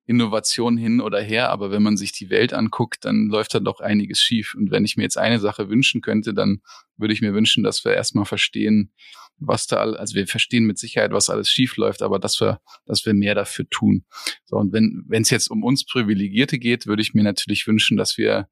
Innovation 0.05 0.77
hin 0.77 0.99
oder 0.99 1.21
her, 1.21 1.49
aber 1.49 1.71
wenn 1.71 1.83
man 1.83 1.97
sich 1.97 2.11
die 2.11 2.29
Welt 2.29 2.53
anguckt, 2.53 3.05
dann 3.05 3.27
läuft 3.27 3.53
da 3.53 3.59
doch 3.59 3.79
einiges 3.79 4.19
schief. 4.19 4.55
Und 4.55 4.71
wenn 4.71 4.83
ich 4.83 4.97
mir 4.97 5.03
jetzt 5.03 5.17
eine 5.17 5.39
Sache 5.39 5.69
wünschen 5.69 6.01
könnte, 6.01 6.33
dann 6.33 6.61
würde 6.97 7.13
ich 7.13 7.21
mir 7.21 7.33
wünschen, 7.33 7.63
dass 7.63 7.85
wir 7.85 7.93
erstmal 7.93 8.25
verstehen, 8.25 8.91
was 9.37 9.67
da, 9.67 9.77
also 9.77 10.15
wir 10.15 10.27
verstehen 10.27 10.65
mit 10.65 10.77
Sicherheit, 10.77 11.11
was 11.11 11.29
alles 11.29 11.49
schief 11.49 11.77
läuft, 11.77 12.01
aber 12.01 12.19
dass 12.19 12.39
wir, 12.39 12.61
dass 12.85 13.05
wir 13.05 13.13
mehr 13.13 13.35
dafür 13.35 13.67
tun. 13.69 14.05
So, 14.45 14.57
und 14.57 14.71
wenn, 14.73 15.03
wenn 15.07 15.23
es 15.23 15.29
jetzt 15.29 15.49
um 15.49 15.63
uns 15.63 15.85
Privilegierte 15.85 16.59
geht, 16.59 16.85
würde 16.85 17.01
ich 17.01 17.13
mir 17.13 17.23
natürlich 17.23 17.65
wünschen, 17.67 17.97
dass 17.97 18.17
wir 18.17 18.47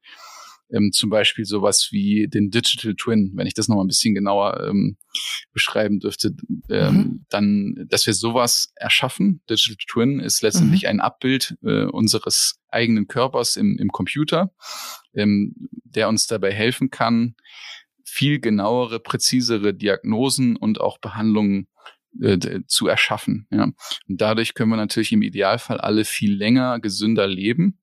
ähm, 0.72 0.92
zum 0.92 1.10
Beispiel 1.10 1.44
sowas 1.44 1.88
wie 1.90 2.28
den 2.28 2.50
Digital 2.50 2.94
Twin, 2.94 3.32
wenn 3.34 3.46
ich 3.46 3.54
das 3.54 3.68
nochmal 3.68 3.84
ein 3.84 3.88
bisschen 3.88 4.14
genauer 4.14 4.68
ähm, 4.68 4.96
beschreiben 5.52 6.00
dürfte, 6.00 6.34
ähm, 6.68 6.94
mhm. 6.94 7.26
dann, 7.28 7.86
dass 7.88 8.06
wir 8.06 8.14
sowas 8.14 8.72
erschaffen. 8.76 9.42
Digital 9.48 9.76
Twin 9.88 10.20
ist 10.20 10.42
letztendlich 10.42 10.82
mhm. 10.82 10.88
ein 10.88 11.00
Abbild 11.00 11.56
äh, 11.62 11.84
unseres 11.84 12.60
eigenen 12.68 13.08
Körpers 13.08 13.56
im, 13.56 13.78
im 13.78 13.88
Computer, 13.88 14.52
ähm, 15.14 15.54
der 15.84 16.08
uns 16.08 16.26
dabei 16.26 16.52
helfen 16.52 16.90
kann, 16.90 17.34
viel 18.04 18.40
genauere, 18.40 19.00
präzisere 19.00 19.74
Diagnosen 19.74 20.56
und 20.56 20.80
auch 20.80 20.98
Behandlungen 20.98 21.68
äh, 22.20 22.60
zu 22.66 22.88
erschaffen. 22.88 23.46
Ja. 23.50 23.64
Und 23.64 24.20
dadurch 24.20 24.54
können 24.54 24.70
wir 24.70 24.76
natürlich 24.76 25.12
im 25.12 25.22
Idealfall 25.22 25.80
alle 25.80 26.04
viel 26.04 26.34
länger, 26.34 26.80
gesünder 26.80 27.26
leben. 27.26 27.79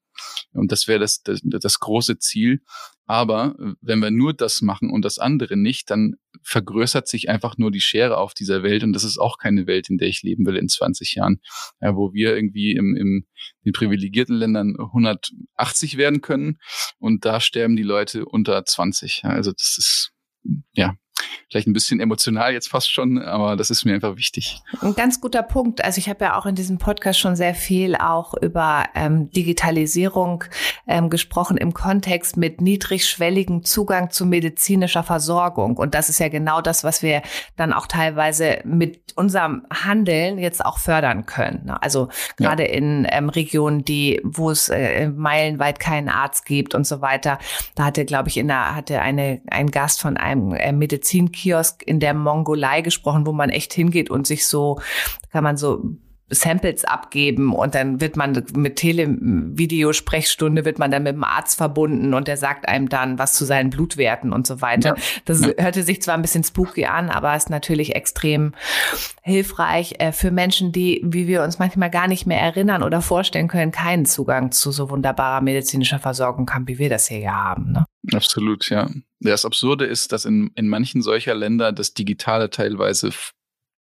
Und 0.53 0.71
das 0.71 0.88
wäre 0.88 0.99
das, 0.99 1.21
das, 1.23 1.41
das 1.43 1.80
große 1.80 2.19
Ziel. 2.19 2.62
Aber 3.06 3.56
äh, 3.60 3.73
wenn 3.82 3.99
wir 3.99 4.12
nur 4.12 4.34
das 4.34 4.62
machen 4.62 4.91
und 4.91 5.03
das 5.03 5.17
andere 5.17 5.56
nicht, 5.58 5.89
dann 5.89 6.15
vergrößert 6.43 7.08
sich 7.08 7.30
einfach 7.30 7.58
nur 7.58 7.71
die 7.71 7.82
Schere 7.82 8.17
auf 8.17 8.34
dieser 8.34 8.63
Welt. 8.63 8.84
Und 8.84 8.93
das 8.93 9.03
ist 9.03 9.17
auch 9.17 9.38
keine 9.38 9.67
Welt, 9.67 9.89
in 9.89 9.97
der 9.97 10.08
ich 10.08 10.23
leben 10.23 10.45
will 10.45 10.58
in 10.58 10.69
20 10.69 11.15
Jahren, 11.15 11.41
ja, 11.82 11.95
wo 11.95 12.13
wir 12.13 12.36
irgendwie 12.36 12.71
im, 12.73 12.95
im 12.95 13.25
den 13.65 13.73
privilegierten 13.73 14.36
Ländern 14.36 14.75
180 14.77 15.97
werden 15.97 16.21
können 16.21 16.60
und 16.99 17.25
da 17.25 17.39
sterben 17.39 17.75
die 17.75 17.84
Leute 17.84 18.25
unter 18.25 18.63
20. 18.63 19.21
Ja, 19.23 19.30
also 19.32 19.51
das 19.51 19.77
ist 19.77 20.12
ja, 20.73 20.95
vielleicht 21.50 21.67
ein 21.67 21.73
bisschen 21.73 22.00
emotional 22.00 22.54
jetzt 22.54 22.69
fast 22.69 22.91
schon, 22.91 23.21
aber 23.21 23.56
das 23.56 23.69
ist 23.69 23.86
mir 23.86 23.93
einfach 23.93 24.17
wichtig. 24.17 24.62
Ein 24.82 24.95
ganz 24.95 25.21
guter 25.21 25.43
Punkt. 25.43 25.84
Also 25.84 26.00
ich 26.00 26.10
habe 26.10 26.26
ja 26.26 26.38
auch 26.38 26.45
in 26.45 26.56
diesem 26.56 26.78
Podcast 26.78 27.19
schon 27.19 27.36
sehr 27.36 27.56
viel 27.56 27.95
auch 27.95 28.34
über 28.41 28.86
ähm, 28.95 29.30
Digitalisierung 29.32 30.43
ähm, 30.88 31.10
gesprochen 31.10 31.58
im 31.58 31.73
Kontext 31.73 32.38
mit 32.38 32.62
niedrigschwelligem 32.62 33.63
Zugang 33.63 34.10
zu 34.10 34.26
medizinischer 34.26 35.04
Versorgung. 35.04 35.78
Und 35.78 35.93
das 35.93 36.10
ist 36.10 36.19
ja 36.19 36.30
genau 36.30 36.62
das, 36.62 36.84
was 36.84 37.02
wir 37.02 37.21
dann 37.56 37.73
auch 37.73 37.88
teilweise 37.88 38.60
mit 38.63 39.13
unserem 39.15 39.65
Handeln 39.71 40.38
jetzt 40.38 40.63
auch 40.63 40.78
fördern 40.78 41.26
können. 41.26 41.65
Ne? 41.65 41.82
Also 41.82 42.10
gerade 42.38 42.63
ja. 42.63 42.73
in 42.73 43.08
ähm, 43.10 43.30
Regionen, 43.30 43.84
die, 43.84 44.21
wo 44.23 44.52
es 44.52 44.69
äh, 44.69 45.10
meilenweit 45.10 45.80
keinen 45.80 46.10
Arzt 46.10 46.45
gibt 46.45 46.76
und 46.76 46.86
so 46.86 47.02
weiter. 47.02 47.39
Da 47.76 47.86
hatte, 47.86 48.06
glaube 48.06 48.30
ich, 48.30 48.38
in 48.38 48.47
der, 48.47 48.76
hatte 48.76 49.02
eine, 49.02 49.41
ein 49.50 49.71
Gast 49.71 50.02
von 50.02 50.17
einem 50.17 50.54
äh, 50.54 50.71
Medizinkiosk 51.27 51.83
in 51.83 51.99
der 51.99 52.13
Mongolei 52.13 52.81
gesprochen, 52.81 53.25
wo 53.25 53.31
man 53.31 53.49
echt 53.49 53.73
hingeht 53.73 54.09
und 54.09 54.27
sich 54.27 54.47
so, 54.47 54.79
kann 55.31 55.43
man 55.43 55.57
so 55.57 55.83
Samples 56.29 56.83
abgeben 56.83 57.53
und 57.53 57.73
dann 57.73 58.01
wird 58.01 58.17
man 58.17 58.43
mit 58.53 58.75
Televideosprechstunde 58.75 60.65
wird 60.65 60.77
man 60.77 60.91
dann 60.91 61.03
mit 61.03 61.15
dem 61.15 61.23
Arzt 61.23 61.55
verbunden 61.55 62.13
und 62.13 62.27
der 62.27 62.35
sagt 62.35 62.67
einem 62.67 62.89
dann 62.89 63.17
was 63.17 63.31
zu 63.31 63.45
seinen 63.45 63.69
Blutwerten 63.69 64.33
und 64.33 64.45
so 64.45 64.59
weiter. 64.59 64.97
Ja. 64.97 65.03
Das 65.23 65.39
ja. 65.39 65.53
hörte 65.57 65.83
sich 65.83 66.01
zwar 66.01 66.15
ein 66.15 66.21
bisschen 66.21 66.43
spooky 66.43 66.85
an, 66.85 67.09
aber 67.09 67.33
ist 67.33 67.49
natürlich 67.49 67.95
extrem 67.95 68.53
hilfreich 69.21 69.95
äh, 69.99 70.11
für 70.11 70.31
Menschen, 70.31 70.73
die, 70.73 71.01
wie 71.05 71.27
wir 71.27 71.43
uns 71.43 71.59
manchmal 71.59 71.89
gar 71.89 72.09
nicht 72.09 72.27
mehr 72.27 72.41
erinnern 72.41 72.83
oder 72.83 73.01
vorstellen 73.01 73.47
können, 73.47 73.71
keinen 73.71 74.05
Zugang 74.05 74.51
zu 74.51 74.71
so 74.71 74.89
wunderbarer 74.89 75.39
medizinischer 75.39 75.99
Versorgung 75.99 76.49
haben, 76.51 76.67
wie 76.67 76.77
wir 76.77 76.89
das 76.89 77.07
hier 77.07 77.19
ja 77.19 77.35
haben. 77.35 77.71
Ne? 77.71 77.85
Absolut, 78.13 78.69
ja. 78.69 78.89
Das 79.19 79.45
Absurde 79.45 79.85
ist, 79.85 80.11
dass 80.11 80.25
in, 80.25 80.51
in 80.55 80.67
manchen 80.67 81.01
solcher 81.01 81.35
Länder 81.35 81.71
das 81.71 81.93
Digitale 81.93 82.49
teilweise 82.49 83.11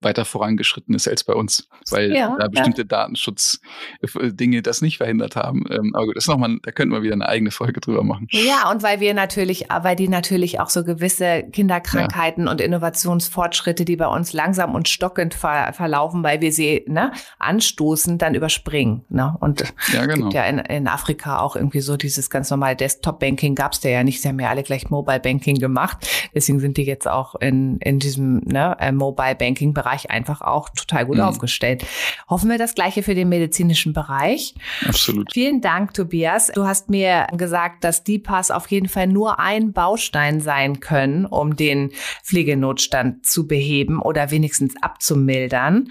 weiter 0.00 0.24
vorangeschritten 0.24 0.94
ist 0.94 1.08
als 1.08 1.24
bei 1.24 1.34
uns, 1.34 1.68
weil 1.90 2.14
ja, 2.14 2.36
da 2.38 2.48
bestimmte 2.48 2.82
ja. 2.82 2.88
Datenschutzdinge 2.88 4.62
das 4.62 4.82
nicht 4.82 4.96
verhindert 4.96 5.36
haben. 5.36 5.64
Ähm, 5.70 5.92
aber 5.94 6.06
gut, 6.06 6.16
das 6.16 6.24
ist 6.24 6.28
nochmal, 6.28 6.58
da 6.62 6.70
könnten 6.72 6.94
wir 6.94 7.02
wieder 7.02 7.14
eine 7.14 7.28
eigene 7.28 7.50
Folge 7.50 7.80
drüber 7.80 8.02
machen. 8.02 8.26
Ja, 8.30 8.70
und 8.70 8.82
weil 8.82 9.00
wir 9.00 9.14
natürlich, 9.14 9.66
weil 9.68 9.96
die 9.96 10.08
natürlich 10.08 10.60
auch 10.60 10.70
so 10.70 10.84
gewisse 10.84 11.44
Kinderkrankheiten 11.52 12.46
ja. 12.46 12.50
und 12.50 12.60
Innovationsfortschritte, 12.60 13.84
die 13.84 13.96
bei 13.96 14.06
uns 14.06 14.32
langsam 14.32 14.74
und 14.74 14.88
stockend 14.88 15.34
ver 15.34 15.72
verlaufen, 15.72 16.22
weil 16.22 16.40
wir 16.40 16.52
sie 16.52 16.84
ne, 16.86 17.12
anstoßen, 17.38 18.18
dann 18.18 18.34
überspringen. 18.34 19.04
Ne? 19.08 19.36
Und 19.40 19.62
ja, 19.92 20.06
genau. 20.06 20.22
gibt 20.22 20.34
ja 20.34 20.44
in, 20.44 20.58
in 20.58 20.88
Afrika 20.88 21.40
auch 21.40 21.56
irgendwie 21.56 21.80
so 21.80 21.96
dieses 21.96 22.30
ganz 22.30 22.50
normale 22.50 22.76
Desktop-Banking 22.76 23.54
gab 23.54 23.72
es 23.72 23.80
da 23.80 23.88
ja 23.88 24.02
nicht. 24.02 24.22
Sie 24.22 24.28
haben 24.28 24.40
ja 24.40 24.48
alle 24.48 24.62
gleich 24.62 24.88
Mobile-Banking 24.90 25.56
gemacht. 25.56 26.06
Deswegen 26.34 26.60
sind 26.60 26.76
die 26.76 26.84
jetzt 26.84 27.06
auch 27.06 27.34
in, 27.36 27.78
in 27.78 27.98
diesem 27.98 28.38
ne, 28.44 28.76
äh, 28.80 28.92
Mobile-Banking-Bereich 28.92 29.89
Bereich 29.90 30.10
einfach 30.10 30.40
auch 30.40 30.68
total 30.70 31.06
gut 31.06 31.16
mhm. 31.16 31.24
aufgestellt. 31.24 31.84
Hoffen 32.28 32.48
wir 32.48 32.58
das 32.58 32.74
Gleiche 32.74 33.02
für 33.02 33.14
den 33.14 33.28
medizinischen 33.28 33.92
Bereich. 33.92 34.54
Absolut. 34.86 35.32
Vielen 35.32 35.60
Dank, 35.60 35.94
Tobias. 35.94 36.48
Du 36.54 36.66
hast 36.66 36.90
mir 36.90 37.26
gesagt, 37.32 37.84
dass 37.84 38.04
die 38.04 38.18
Pass 38.18 38.50
auf 38.50 38.70
jeden 38.70 38.88
Fall 38.88 39.08
nur 39.08 39.40
ein 39.40 39.72
Baustein 39.72 40.40
sein 40.40 40.80
können, 40.80 41.26
um 41.26 41.56
den 41.56 41.90
Pflegenotstand 42.22 43.26
zu 43.26 43.48
beheben 43.48 44.00
oder 44.00 44.30
wenigstens 44.30 44.74
abzumildern. 44.80 45.90